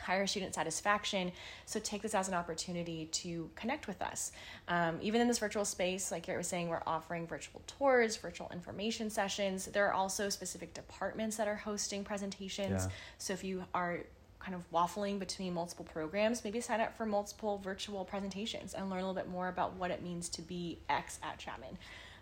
higher 0.00 0.26
student 0.26 0.54
satisfaction. 0.54 1.32
So 1.66 1.80
take 1.80 2.02
this 2.02 2.14
as 2.14 2.28
an 2.28 2.34
opportunity 2.34 3.06
to 3.06 3.50
connect 3.54 3.86
with 3.86 4.00
us. 4.02 4.32
Um, 4.68 4.98
even 5.00 5.20
in 5.20 5.28
this 5.28 5.38
virtual 5.38 5.64
space, 5.64 6.10
like 6.10 6.26
Garrett 6.26 6.38
was 6.38 6.46
saying, 6.46 6.68
we're 6.68 6.82
offering 6.86 7.26
virtual 7.26 7.62
tours, 7.66 8.16
virtual 8.16 8.50
information 8.52 9.10
sessions. 9.10 9.66
There 9.66 9.86
are 9.86 9.92
also 9.92 10.28
specific 10.28 10.74
departments 10.74 11.36
that 11.36 11.48
are 11.48 11.56
hosting 11.56 12.04
presentations. 12.04 12.84
Yeah. 12.84 12.92
So 13.18 13.32
if 13.32 13.44
you 13.44 13.64
are 13.74 14.00
kind 14.38 14.54
of 14.54 14.70
waffling 14.70 15.18
between 15.18 15.52
multiple 15.52 15.84
programs, 15.84 16.44
maybe 16.44 16.60
sign 16.60 16.80
up 16.80 16.96
for 16.96 17.04
multiple 17.04 17.58
virtual 17.58 18.04
presentations 18.04 18.74
and 18.74 18.88
learn 18.88 19.00
a 19.00 19.02
little 19.02 19.14
bit 19.14 19.28
more 19.28 19.48
about 19.48 19.74
what 19.74 19.90
it 19.90 20.02
means 20.02 20.28
to 20.30 20.42
be 20.42 20.78
X 20.88 21.18
at 21.22 21.38
Chapman. 21.38 21.76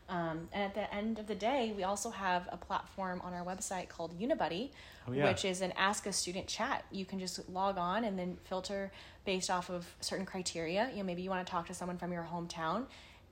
Um, 0.09 0.49
and 0.53 0.63
at 0.63 0.75
the 0.75 0.93
end 0.95 1.19
of 1.19 1.27
the 1.27 1.35
day, 1.35 1.73
we 1.77 1.83
also 1.83 2.11
have 2.11 2.49
a 2.53 2.57
platform 2.57 3.21
on 3.25 3.35
our 3.35 3.45
website 3.45 3.89
called 3.89 4.19
Unibuddy, 4.21 4.71
Oh, 5.09 5.13
yeah. 5.13 5.25
which 5.29 5.45
is 5.45 5.61
an 5.63 5.73
ask 5.77 6.07
a 6.07 6.13
student 6.13 6.47
chat. 6.47 6.85
You 6.91 7.05
can 7.05 7.19
just 7.19 7.49
log 7.49 7.77
on 7.79 8.05
and 8.05 8.19
then 8.19 8.37
filter 8.45 8.93
based 9.25 9.51
off 9.51 9.69
of 9.69 9.87
certain 10.01 10.27
criteria. 10.27 10.89
You 10.93 10.99
know, 10.99 11.03
maybe 11.05 11.23
you 11.23 11.31
want 11.31 11.45
to 11.47 11.51
talk 11.51 11.67
to 11.69 11.75
someone 11.75 11.99
from 11.99 12.13
your 12.13 12.27
hometown. 12.33 12.85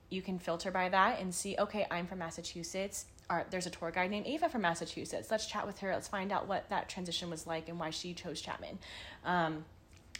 You 0.09 0.21
can 0.21 0.37
filter 0.37 0.69
by 0.69 0.89
that 0.89 1.19
and 1.19 1.33
see, 1.33 1.55
okay, 1.57 1.85
I'm 1.89 2.07
from 2.07 2.19
Massachusetts. 2.19 3.05
Or 3.29 3.45
there's 3.49 3.65
a 3.65 3.71
tour 3.71 3.89
guide 3.89 4.11
named 4.11 4.27
Ava 4.27 4.49
from 4.49 4.61
Massachusetts. 4.61 5.31
Let's 5.31 5.47
chat 5.47 5.65
with 5.65 5.79
her. 5.79 5.91
Let's 5.93 6.07
find 6.07 6.31
out 6.31 6.47
what 6.47 6.69
that 6.69 6.89
transition 6.89 7.29
was 7.29 7.47
like 7.47 7.69
and 7.69 7.79
why 7.79 7.89
she 7.89 8.13
chose 8.13 8.39
Chapman. 8.39 8.77
Um, 9.23 9.65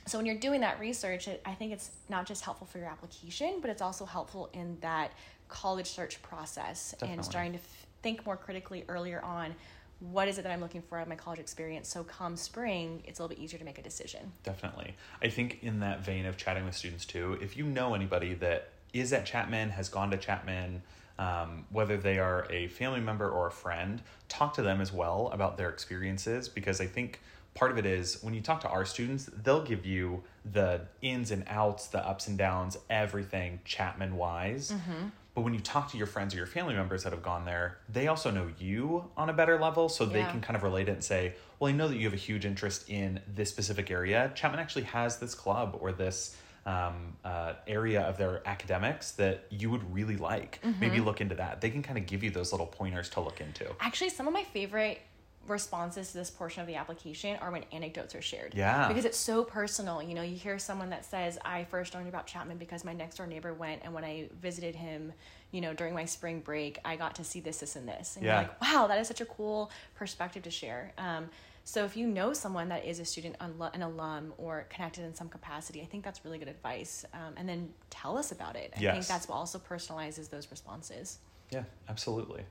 so 0.08 0.18
when 0.18 0.26
you're 0.26 0.38
doing 0.38 0.62
that 0.62 0.80
research, 0.80 1.28
it, 1.28 1.42
I 1.46 1.54
think 1.54 1.72
it's 1.72 1.92
not 2.10 2.26
just 2.28 2.44
helpful 2.44 2.68
for 2.68 2.78
your 2.80 2.88
application, 2.88 3.56
but 3.62 3.70
it's 3.70 3.82
also 3.82 4.06
helpful 4.06 4.50
in 4.54 4.78
that 4.82 5.12
college 5.48 5.88
search 5.88 6.22
process 6.22 6.92
Definitely. 6.92 7.14
and 7.16 7.26
starting 7.26 7.52
to 7.54 7.60
f- 7.60 7.86
think 8.02 8.26
more 8.26 8.38
critically 8.38 8.86
earlier 8.88 9.22
on. 9.24 9.56
What 10.00 10.28
is 10.28 10.38
it 10.38 10.44
that 10.44 10.52
I'm 10.52 10.60
looking 10.60 10.82
for 10.82 10.98
out 10.98 11.04
of 11.04 11.08
my 11.08 11.16
college 11.16 11.40
experience? 11.40 11.88
So 11.88 12.04
come 12.04 12.36
spring, 12.36 13.02
it's 13.06 13.20
a 13.20 13.24
little 13.24 13.36
bit 13.36 13.42
easier 13.42 13.58
to 13.60 13.66
make 13.66 13.78
a 13.78 13.82
decision. 13.82 14.32
Definitely. 14.44 14.96
I 15.22 15.30
think 15.30 15.60
in 15.62 15.80
that 15.80 16.04
vein 16.04 16.26
of 16.26 16.36
chatting 16.38 16.66
with 16.66 16.76
students 16.76 17.06
too, 17.06 17.38
if 17.42 17.56
you 17.56 17.64
know 17.64 17.96
anybody 17.96 18.34
that 18.36 18.70
is 18.94 19.14
at 19.14 19.26
Chapman, 19.26 19.70
has 19.70 19.90
gone 19.90 20.12
to 20.12 20.18
Chapman, 20.18 20.82
um, 21.18 21.66
whether 21.72 21.96
they 21.98 22.20
are 22.20 22.46
a 22.50 22.68
family 22.68 23.00
member 23.00 23.30
or 23.30 23.48
a 23.48 23.52
friend, 23.52 24.02
talk 24.28 24.54
to 24.56 24.62
them 24.62 24.82
as 24.82 24.92
well 24.92 25.30
about 25.32 25.58
their 25.58 25.70
experiences 25.70 26.50
because 26.50 26.82
I 26.82 26.88
think 26.88 27.22
part 27.54 27.72
of 27.72 27.78
it 27.78 27.86
is 27.86 28.22
when 28.22 28.34
you 28.34 28.42
talk 28.42 28.62
to 28.62 28.70
our 28.70 28.86
students, 28.86 29.30
they'll 29.44 29.64
give 29.64 29.86
you 29.86 30.24
the 30.52 30.82
ins 31.02 31.32
and 31.32 31.44
outs, 31.48 31.88
the 31.88 32.06
ups 32.06 32.28
and 32.28 32.38
downs, 32.38 32.78
everything 32.90 33.62
Chapman 33.64 34.18
wise. 34.18 34.72
Mm-hmm. 34.72 35.08
But 35.36 35.42
when 35.42 35.54
you 35.54 35.60
talk 35.60 35.92
to 35.92 35.98
your 35.98 36.08
friends 36.08 36.34
or 36.34 36.38
your 36.38 36.46
family 36.48 36.74
members 36.74 37.04
that 37.04 37.12
have 37.12 37.22
gone 37.22 37.44
there, 37.46 37.78
they 37.90 38.08
also 38.08 38.32
know 38.32 38.50
you 38.58 39.12
on 39.18 39.30
a 39.30 39.34
better 39.34 39.60
level. 39.60 39.90
So 39.90 40.06
they 40.06 40.22
Yeah. 40.22 40.32
can 40.32 40.40
kind 40.42 40.56
of 40.56 40.64
relate 40.64 40.88
it 40.88 40.94
and 40.94 41.04
say, 41.04 41.34
well, 41.60 41.70
I 41.70 41.76
know 41.76 41.90
that 41.90 41.98
you 41.98 42.06
have 42.06 42.14
a 42.14 42.18
huge 42.18 42.46
interest 42.46 42.90
in 42.90 43.20
this 43.28 43.50
specific 43.50 43.92
area. 43.92 44.32
Chapman 44.34 44.62
actually 44.62 44.84
has 44.86 45.18
this 45.20 45.36
club 45.36 45.78
or 45.82 45.92
this 45.92 46.38
um, 46.66 47.16
uh, 47.24 47.54
area 47.68 48.02
of 48.02 48.18
their 48.18 48.42
academics 48.48 49.12
that 49.12 49.46
you 49.52 49.70
would 49.70 49.94
really 49.94 50.18
like. 50.18 50.62
Maybe 50.64 50.98
Mm-hmm. 50.98 51.06
look 51.06 51.22
into 51.22 51.36
that. 51.36 51.62
They 51.62 51.70
can 51.70 51.84
kind 51.84 51.98
of 52.00 52.08
give 52.08 52.24
you 52.24 52.32
those 52.32 52.52
little 52.54 52.66
pointers 52.66 53.10
to 53.12 53.20
look 53.20 53.40
into. 53.42 53.68
Actually, 53.82 54.10
some 54.10 54.28
of 54.28 54.34
my 54.34 54.44
favorite 54.46 55.00
responses 55.48 56.12
to 56.12 56.18
this 56.18 56.30
portion 56.30 56.62
of 56.62 56.68
the 56.68 56.76
application 56.76 57.38
are 57.38 57.52
when 57.52 57.64
anecdotes 57.72 58.16
are 58.16 58.22
shared. 58.22 58.54
Yeah. 58.56 58.88
Because 58.88 59.06
it's 59.06 59.18
so 59.18 59.44
personal. 59.44 60.02
You 60.02 60.14
know, 60.16 60.22
you 60.22 60.36
hear 60.36 60.58
someone 60.60 60.90
that 60.90 61.06
says, 61.06 61.38
I 61.46 61.64
first 61.66 61.94
learned 61.94 62.08
about 62.08 62.28
Chapman 62.28 62.58
because 62.58 62.84
my 62.84 62.94
next 62.94 63.18
door 63.18 63.28
neighbor 63.28 63.54
went, 63.54 63.82
and 63.84 63.94
when 63.94 64.04
I 64.04 64.30
visited 64.42 64.76
him, 64.76 65.14
you 65.52 65.62
know, 65.62 65.74
during 65.74 65.94
my 65.94 66.06
spring 66.06 66.40
break, 66.40 66.80
I 66.84 66.96
got 66.96 67.16
to 67.16 67.24
see 67.24 67.40
this, 67.40 67.60
this, 67.60 67.76
and 67.76 67.88
this. 67.88 68.16
And 68.16 68.26
Yeah. 68.26 68.32
you're 68.34 68.42
like, 68.48 68.62
wow, 68.62 68.88
that 68.88 69.00
is 69.00 69.08
such 69.08 69.22
a 69.22 69.26
cool 69.26 69.72
perspective 69.96 70.44
to 70.44 70.52
share. 70.52 70.94
Um, 70.98 71.30
so 71.64 71.84
if 71.84 71.98
you 71.98 72.06
know 72.06 72.32
someone 72.34 72.70
that 72.70 72.86
is 72.86 73.00
a 73.00 73.06
student, 73.06 73.38
an 73.40 73.82
alum, 73.82 74.34
or 74.38 74.68
connected 74.70 75.04
in 75.04 75.16
some 75.16 75.30
capacity, 75.30 75.82
I 75.82 75.86
think 75.86 76.04
that's 76.04 76.24
really 76.24 76.38
good 76.38 76.48
advice. 76.48 77.06
Um, 77.14 77.34
and 77.38 77.50
then 77.50 77.74
tell 77.90 78.18
us 78.18 78.32
about 78.32 78.56
it. 78.56 78.72
I 78.74 78.80
think 78.80 78.94
Yes. 78.96 79.08
that's 79.08 79.28
what 79.28 79.36
also 79.36 79.58
personalizes 79.58 80.30
those 80.30 80.52
responses. 80.52 81.18
Yeah, 81.50 81.64
absolutely. 81.90 82.44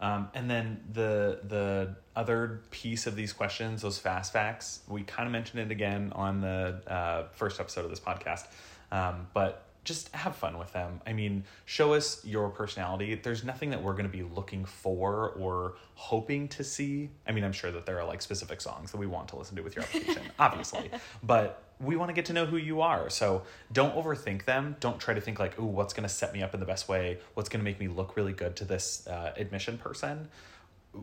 Um, 0.00 0.28
and 0.34 0.48
then 0.48 0.80
the 0.92 1.40
the 1.44 1.96
other 2.14 2.60
piece 2.70 3.06
of 3.06 3.16
these 3.16 3.32
questions, 3.32 3.82
those 3.82 3.98
fast 3.98 4.32
facts, 4.32 4.80
we 4.88 5.02
kind 5.02 5.26
of 5.26 5.32
mentioned 5.32 5.60
it 5.60 5.70
again 5.72 6.12
on 6.14 6.40
the 6.40 6.80
uh, 6.86 7.24
first 7.32 7.58
episode 7.58 7.84
of 7.84 7.90
this 7.90 8.00
podcast, 8.00 8.46
um, 8.92 9.26
but 9.34 9.67
just 9.84 10.14
have 10.14 10.36
fun 10.36 10.58
with 10.58 10.72
them. 10.72 11.00
I 11.06 11.12
mean, 11.12 11.44
show 11.64 11.94
us 11.94 12.24
your 12.24 12.50
personality. 12.50 13.14
There's 13.14 13.44
nothing 13.44 13.70
that 13.70 13.82
we're 13.82 13.92
going 13.92 14.04
to 14.04 14.10
be 14.10 14.22
looking 14.22 14.64
for 14.64 15.30
or 15.30 15.76
hoping 15.94 16.48
to 16.48 16.64
see. 16.64 17.10
I 17.26 17.32
mean, 17.32 17.44
I'm 17.44 17.52
sure 17.52 17.70
that 17.70 17.86
there 17.86 17.98
are 17.98 18.06
like 18.06 18.20
specific 18.20 18.60
songs 18.60 18.90
that 18.92 18.98
we 18.98 19.06
want 19.06 19.28
to 19.28 19.36
listen 19.36 19.56
to 19.56 19.62
with 19.62 19.76
your 19.76 19.84
application, 19.84 20.22
obviously, 20.38 20.90
but 21.22 21.62
we 21.80 21.96
want 21.96 22.08
to 22.08 22.12
get 22.12 22.26
to 22.26 22.32
know 22.32 22.44
who 22.44 22.56
you 22.56 22.80
are. 22.80 23.08
So 23.08 23.42
don't 23.72 23.94
overthink 23.94 24.44
them. 24.44 24.76
Don't 24.80 24.98
try 24.98 25.14
to 25.14 25.20
think 25.20 25.38
like, 25.38 25.58
oh, 25.58 25.64
what's 25.64 25.94
going 25.94 26.06
to 26.06 26.12
set 26.12 26.32
me 26.32 26.42
up 26.42 26.54
in 26.54 26.60
the 26.60 26.66
best 26.66 26.88
way? 26.88 27.18
What's 27.34 27.48
going 27.48 27.60
to 27.60 27.64
make 27.64 27.80
me 27.80 27.88
look 27.88 28.16
really 28.16 28.32
good 28.32 28.56
to 28.56 28.64
this 28.64 29.06
uh, 29.06 29.32
admission 29.36 29.78
person?" 29.78 30.28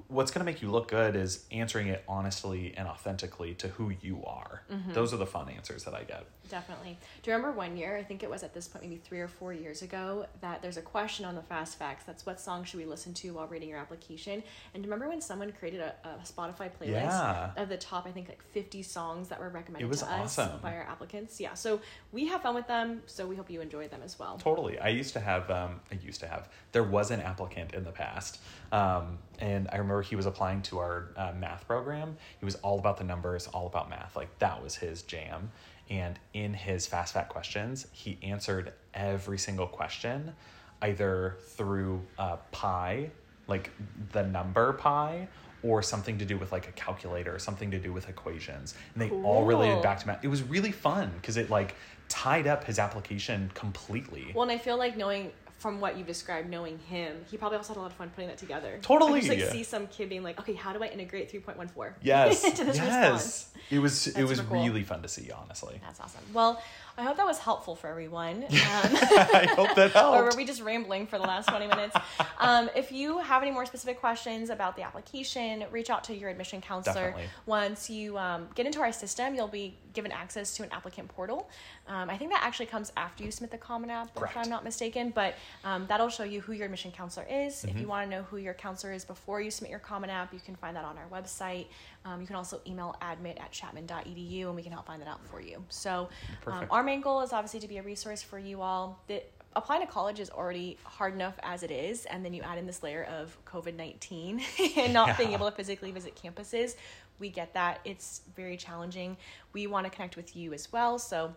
What's 0.08 0.32
going 0.32 0.44
to 0.44 0.52
make 0.52 0.62
you 0.64 0.70
look 0.70 0.90
good 0.90 1.16
is 1.16 1.46
answering 1.52 1.88
it 1.88 2.04
honestly 2.08 2.74
and 2.76 2.88
authentically 2.88 3.54
to 3.56 3.68
who 3.70 3.94
you 4.02 4.26
are. 4.26 4.64
Those 4.94 5.14
are 5.14 5.18
the 5.18 5.28
fun 5.28 5.48
answers 5.48 5.84
that 5.86 5.94
I 5.94 6.04
get. 6.04 6.26
Definitely. 6.50 6.98
Do 7.24 7.32
you 7.32 7.36
remember 7.36 7.58
one 7.58 7.76
year? 7.78 7.98
I 7.98 8.04
think 8.04 8.24
it 8.24 8.30
was 8.30 8.44
at 8.44 8.54
this 8.54 8.68
point, 8.68 8.84
maybe 8.86 8.98
three 8.98 9.20
or 9.20 9.28
four 9.28 9.54
years 9.54 9.82
ago, 9.82 10.26
that 10.42 10.62
there's 10.62 10.78
a 10.78 10.82
question 10.82 11.26
on 11.26 11.36
the 11.36 11.42
Fast 11.42 11.78
Facts. 11.78 12.04
That's 12.06 12.26
what 12.26 12.40
song 12.40 12.64
should 12.64 12.80
we 12.80 12.86
listen 12.86 13.14
to 13.16 13.34
while 13.34 13.48
reading 13.48 13.70
your 13.70 13.80
application? 13.80 14.44
And 14.74 14.84
do 14.84 14.88
you 14.88 14.94
remember 14.94 15.10
when 15.10 15.22
someone 15.22 15.52
created 15.52 15.82
a, 15.82 15.96
a 16.04 16.20
Spotify 16.24 16.70
playlist 16.72 16.92
Yeah. 16.92 17.52
of 17.58 17.70
the 17.70 17.78
top, 17.78 18.06
I 18.08 18.12
think, 18.12 18.30
like 18.30 18.44
50 18.52 18.84
songs 18.84 19.30
that 19.30 19.40
were 19.40 19.50
recommended 19.50 19.86
It 19.86 19.90
was 19.90 20.00
to 20.02 20.12
us 20.12 20.36
by 20.36 20.76
our 20.76 20.84
applicants? 20.84 21.40
Yeah. 21.40 21.54
So 21.54 21.82
we 22.12 22.28
have 22.28 22.42
fun 22.42 22.56
with 22.56 22.68
them. 22.68 23.02
So 23.06 23.26
we 23.26 23.36
hope 23.36 23.50
you 23.50 23.62
enjoy 23.62 23.88
them 23.88 24.02
as 24.04 24.20
well. 24.20 24.38
Totally. 24.38 24.80
I 24.80 24.90
used 24.90 25.14
to 25.14 25.20
have, 25.20 25.50
um, 25.50 25.80
I 25.92 25.96
used 26.04 26.20
to 26.22 26.28
have, 26.28 26.50
there 26.72 26.84
was 26.84 27.12
an 27.12 27.22
applicant 27.22 27.74
in 27.74 27.84
the 27.84 27.92
past. 27.92 28.40
Um, 28.72 29.18
and 29.40 29.68
I 29.72 29.78
remember 29.78 30.02
he 30.02 30.16
was 30.16 30.26
applying 30.26 30.62
to 30.64 30.80
our 30.80 31.10
uh, 31.18 31.34
math 31.38 31.68
program. 31.68 32.18
He 32.40 32.46
was 32.46 32.56
all 32.56 32.80
about 32.80 32.98
the 32.98 33.04
numbers, 33.04 33.48
all 33.48 33.68
about 33.68 33.90
math. 33.90 34.16
Like 34.16 34.38
that 34.40 34.62
was 34.64 34.76
his 34.76 35.02
jam. 35.04 35.52
And 35.90 36.20
in 36.34 36.54
his 36.54 36.88
fast 36.88 37.14
fact 37.14 37.30
questions, 37.30 37.88
he 37.92 38.18
answered 38.24 38.74
every 38.94 39.38
single 39.38 39.68
question 39.68 40.34
either 40.82 41.38
through 41.42 42.02
uh, 42.18 42.38
pi, 42.52 43.10
like 43.48 43.72
the 44.12 44.24
number 44.24 44.74
pi, 44.74 45.28
or 45.64 45.82
something 45.82 46.18
to 46.20 46.26
do 46.26 46.38
with 46.38 46.52
like 46.52 46.68
a 46.68 46.72
calculator, 46.74 47.40
something 47.40 47.72
to 47.72 47.80
do 47.80 47.92
with 47.92 48.08
equations. 48.08 48.76
And 48.94 49.02
they 49.02 49.10
all 49.24 49.46
related 49.46 49.82
back 49.82 50.00
to 50.00 50.08
math. 50.08 50.24
It 50.24 50.28
was 50.28 50.44
really 50.44 50.72
fun 50.72 51.12
because 51.16 51.38
it 51.38 51.50
like 51.50 51.76
tied 52.08 52.46
up 52.46 52.64
his 52.64 52.78
application 52.78 53.50
completely. 53.54 54.32
Well, 54.34 54.44
and 54.44 54.52
I 54.52 54.58
feel 54.58 54.78
like 54.78 54.96
knowing 54.96 55.32
from 55.58 55.80
what 55.80 55.98
you've 55.98 56.08
described, 56.08 56.50
knowing 56.50 56.78
him, 56.80 57.26
he 57.32 57.38
probably 57.38 57.58
also 57.58 57.74
had 57.74 57.80
a 57.80 57.82
lot 57.82 57.92
of 57.92 57.98
fun 57.98 58.10
putting 58.14 58.28
that 58.28 58.38
together. 58.38 58.78
Totally. 58.82 59.14
I 59.14 59.22
just 59.22 59.30
like 59.30 59.52
see 59.52 59.64
some 59.64 59.88
kid 59.88 60.10
being 60.10 60.24
like, 60.24 60.40
okay, 60.40 60.54
how 60.54 60.74
do 60.74 60.84
I 60.84 60.88
integrate 60.88 61.32
3.14? 61.32 61.94
Yes. 62.02 62.42
to 62.56 62.64
this 62.64 62.78
yes. 62.78 63.14
response. 63.14 63.52
It 63.72 63.80
was 63.80 64.08
it 64.08 64.24
was 64.24 64.42
cool. 64.42 64.62
really 64.62 64.84
fun 64.84 65.02
to 65.02 65.08
see, 65.08 65.32
honestly. 65.32 65.80
That's 65.82 66.00
awesome. 66.00 66.22
Well, 66.34 66.62
I 66.98 67.04
hope 67.04 67.18
that 67.18 67.26
was 67.26 67.40
helpful 67.40 67.76
for 67.76 67.88
everyone. 67.88 68.46
Um, 68.76 68.96
I 68.96 69.48
hope 69.56 69.76
that 69.76 69.96
or 70.04 70.24
were 70.24 70.32
we 70.36 70.44
just 70.46 70.62
rambling 70.62 71.08
for 71.08 71.18
the 71.18 71.24
last 71.24 71.48
20 71.50 71.68
minutes? 71.68 71.96
Um, 72.40 72.70
if 72.76 72.92
you 72.92 73.20
have 73.20 73.42
any 73.42 73.52
more 73.52 73.66
specific 73.66 74.00
questions 74.00 74.50
about 74.50 74.76
the 74.76 74.82
application, 74.84 75.64
reach 75.72 75.90
out 75.90 76.04
to 76.06 76.16
your 76.16 76.30
admission 76.30 76.62
counselor. 76.62 77.12
Definitely. 77.12 77.26
Once 77.46 77.90
you 77.90 78.18
um, 78.18 78.48
get 78.56 78.66
into 78.66 78.80
our 78.82 78.92
system, 78.92 79.36
you'll 79.36 79.48
be 79.48 79.78
given 79.94 80.12
access 80.12 80.56
to 80.56 80.64
an 80.64 80.70
applicant 80.72 81.08
portal. 81.10 81.50
Um, 81.88 82.10
I 82.10 82.18
think 82.18 82.32
that 82.32 82.42
actually 82.44 82.66
comes 82.66 82.92
after 82.98 83.24
you 83.24 83.32
submit 83.32 83.52
the 83.52 83.58
Common 83.58 83.90
App, 83.90 84.14
Correct. 84.16 84.36
if 84.36 84.44
I'm 84.44 84.50
not 84.50 84.64
mistaken, 84.64 85.12
but 85.16 85.36
um, 85.64 85.86
that'll 85.88 86.10
show 86.10 86.24
you 86.24 86.42
who 86.42 86.52
your 86.54 86.66
admission 86.66 86.92
counselor 86.92 87.26
is. 87.30 87.64
If 87.64 87.70
Mm-hmm. 87.72 87.80
you 87.80 87.88
want 87.88 88.10
to 88.10 88.16
know 88.18 88.24
who 88.24 88.38
your 88.38 88.54
counselor 88.54 88.94
is 88.94 89.06
before 89.06 89.42
you 89.42 89.52
submit 89.52 89.70
your 89.72 89.80
Common 89.80 90.10
App, 90.10 90.34
you 90.34 90.40
can 90.40 90.56
find 90.56 90.76
that 90.76 90.86
on 90.86 90.98
our 90.98 91.08
website. 91.22 91.68
Um, 92.04 92.22
you 92.22 92.28
can 92.28 92.36
also 92.36 92.60
email 92.68 92.96
admit 93.02 93.38
at 93.40 93.52
chapman.edu 93.52 94.46
and 94.48 94.56
we 94.56 94.64
can 94.64 94.72
help 94.72 94.86
find 94.88 95.02
that 95.02 95.08
out 95.08 95.26
for 95.28 95.42
you. 95.42 95.64
So, 95.70 96.10
um, 96.48 96.66
our 96.70 96.84
main 96.86 97.02
goal 97.02 97.22
is 97.22 97.34
obviously 97.34 97.60
to 97.62 97.68
be 97.68 97.78
a 97.78 97.84
resource 97.84 98.22
for 98.22 98.40
you 98.40 98.62
all. 98.62 99.02
That 99.08 99.30
applying 99.56 99.82
to 99.82 99.88
college 99.88 100.20
is 100.20 100.30
already 100.30 100.78
hard 100.84 101.14
enough 101.14 101.36
as 101.44 101.64
it 101.64 101.72
is, 101.72 102.06
and 102.06 102.24
then 102.24 102.34
you 102.34 102.42
add 102.44 102.58
in 102.58 102.66
this 102.66 102.84
layer 102.84 103.04
of 103.06 103.38
COVID 103.46 103.76
nineteen 103.76 104.42
and 104.78 104.94
not 104.94 105.18
being 105.18 105.34
able 105.34 105.50
to 105.50 105.56
physically 105.56 105.92
visit 105.92 106.16
campuses. 106.22 106.76
We 107.20 107.30
get 107.30 107.54
that 107.54 107.80
it's 107.86 108.22
very 108.36 108.58
challenging. 108.58 109.18
We 109.54 109.68
want 109.68 109.86
to 109.86 109.90
connect 109.90 110.16
with 110.18 110.36
you 110.36 110.54
as 110.54 110.72
well, 110.72 111.00
so 111.00 111.34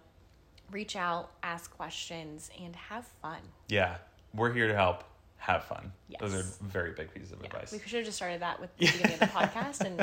reach 0.70 0.96
out, 0.96 1.30
ask 1.42 1.74
questions, 1.76 2.50
and 2.62 2.74
have 2.76 3.06
fun. 3.22 3.38
Yeah. 3.68 3.96
We're 4.34 4.52
here 4.52 4.68
to 4.68 4.74
help. 4.74 5.04
Have 5.38 5.64
fun. 5.64 5.92
Those 6.20 6.34
are 6.34 6.42
very 6.66 6.92
big 6.92 7.14
pieces 7.14 7.30
of 7.32 7.38
Yeah, 7.40 7.46
advice. 7.46 7.70
we 7.72 7.78
should 7.78 7.98
have 7.98 8.04
just 8.04 8.16
started 8.16 8.42
that 8.42 8.61
with 8.61 8.68
the 8.76 8.87
beginning 8.87 9.14
of 9.14 9.20
the 9.20 9.26
podcast 9.26 9.80
and 9.82 9.96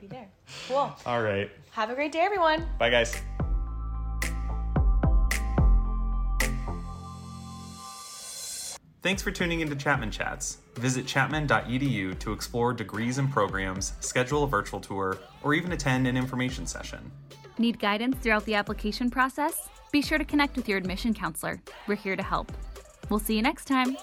be 0.00 0.06
there. 0.06 0.26
Cool. 0.68 0.90
All 1.04 1.22
right. 1.22 1.50
Have 1.72 1.90
a 1.90 1.94
great 1.94 2.12
day, 2.12 2.20
everyone. 2.20 2.66
Bye 2.78 2.88
guys. 2.90 3.14
Thanks 9.04 9.20
for 9.20 9.30
tuning 9.30 9.60
into 9.60 9.76
Chapman 9.76 10.10
Chats. 10.10 10.60
Visit 10.76 11.06
chapman.edu 11.06 12.18
to 12.18 12.32
explore 12.32 12.72
degrees 12.72 13.18
and 13.18 13.30
programs, 13.30 13.92
schedule 14.00 14.44
a 14.44 14.48
virtual 14.48 14.80
tour, 14.80 15.18
or 15.42 15.52
even 15.52 15.72
attend 15.72 16.06
an 16.06 16.16
information 16.16 16.66
session. 16.66 17.12
Need 17.58 17.78
guidance 17.78 18.16
throughout 18.22 18.46
the 18.46 18.54
application 18.54 19.10
process? 19.10 19.68
Be 19.92 20.00
sure 20.00 20.16
to 20.16 20.24
connect 20.24 20.56
with 20.56 20.70
your 20.70 20.78
admission 20.78 21.12
counselor. 21.12 21.60
We're 21.86 21.96
here 21.96 22.16
to 22.16 22.22
help. 22.22 22.50
We'll 23.10 23.18
see 23.18 23.36
you 23.36 23.42
next 23.42 23.66
time. 23.66 23.94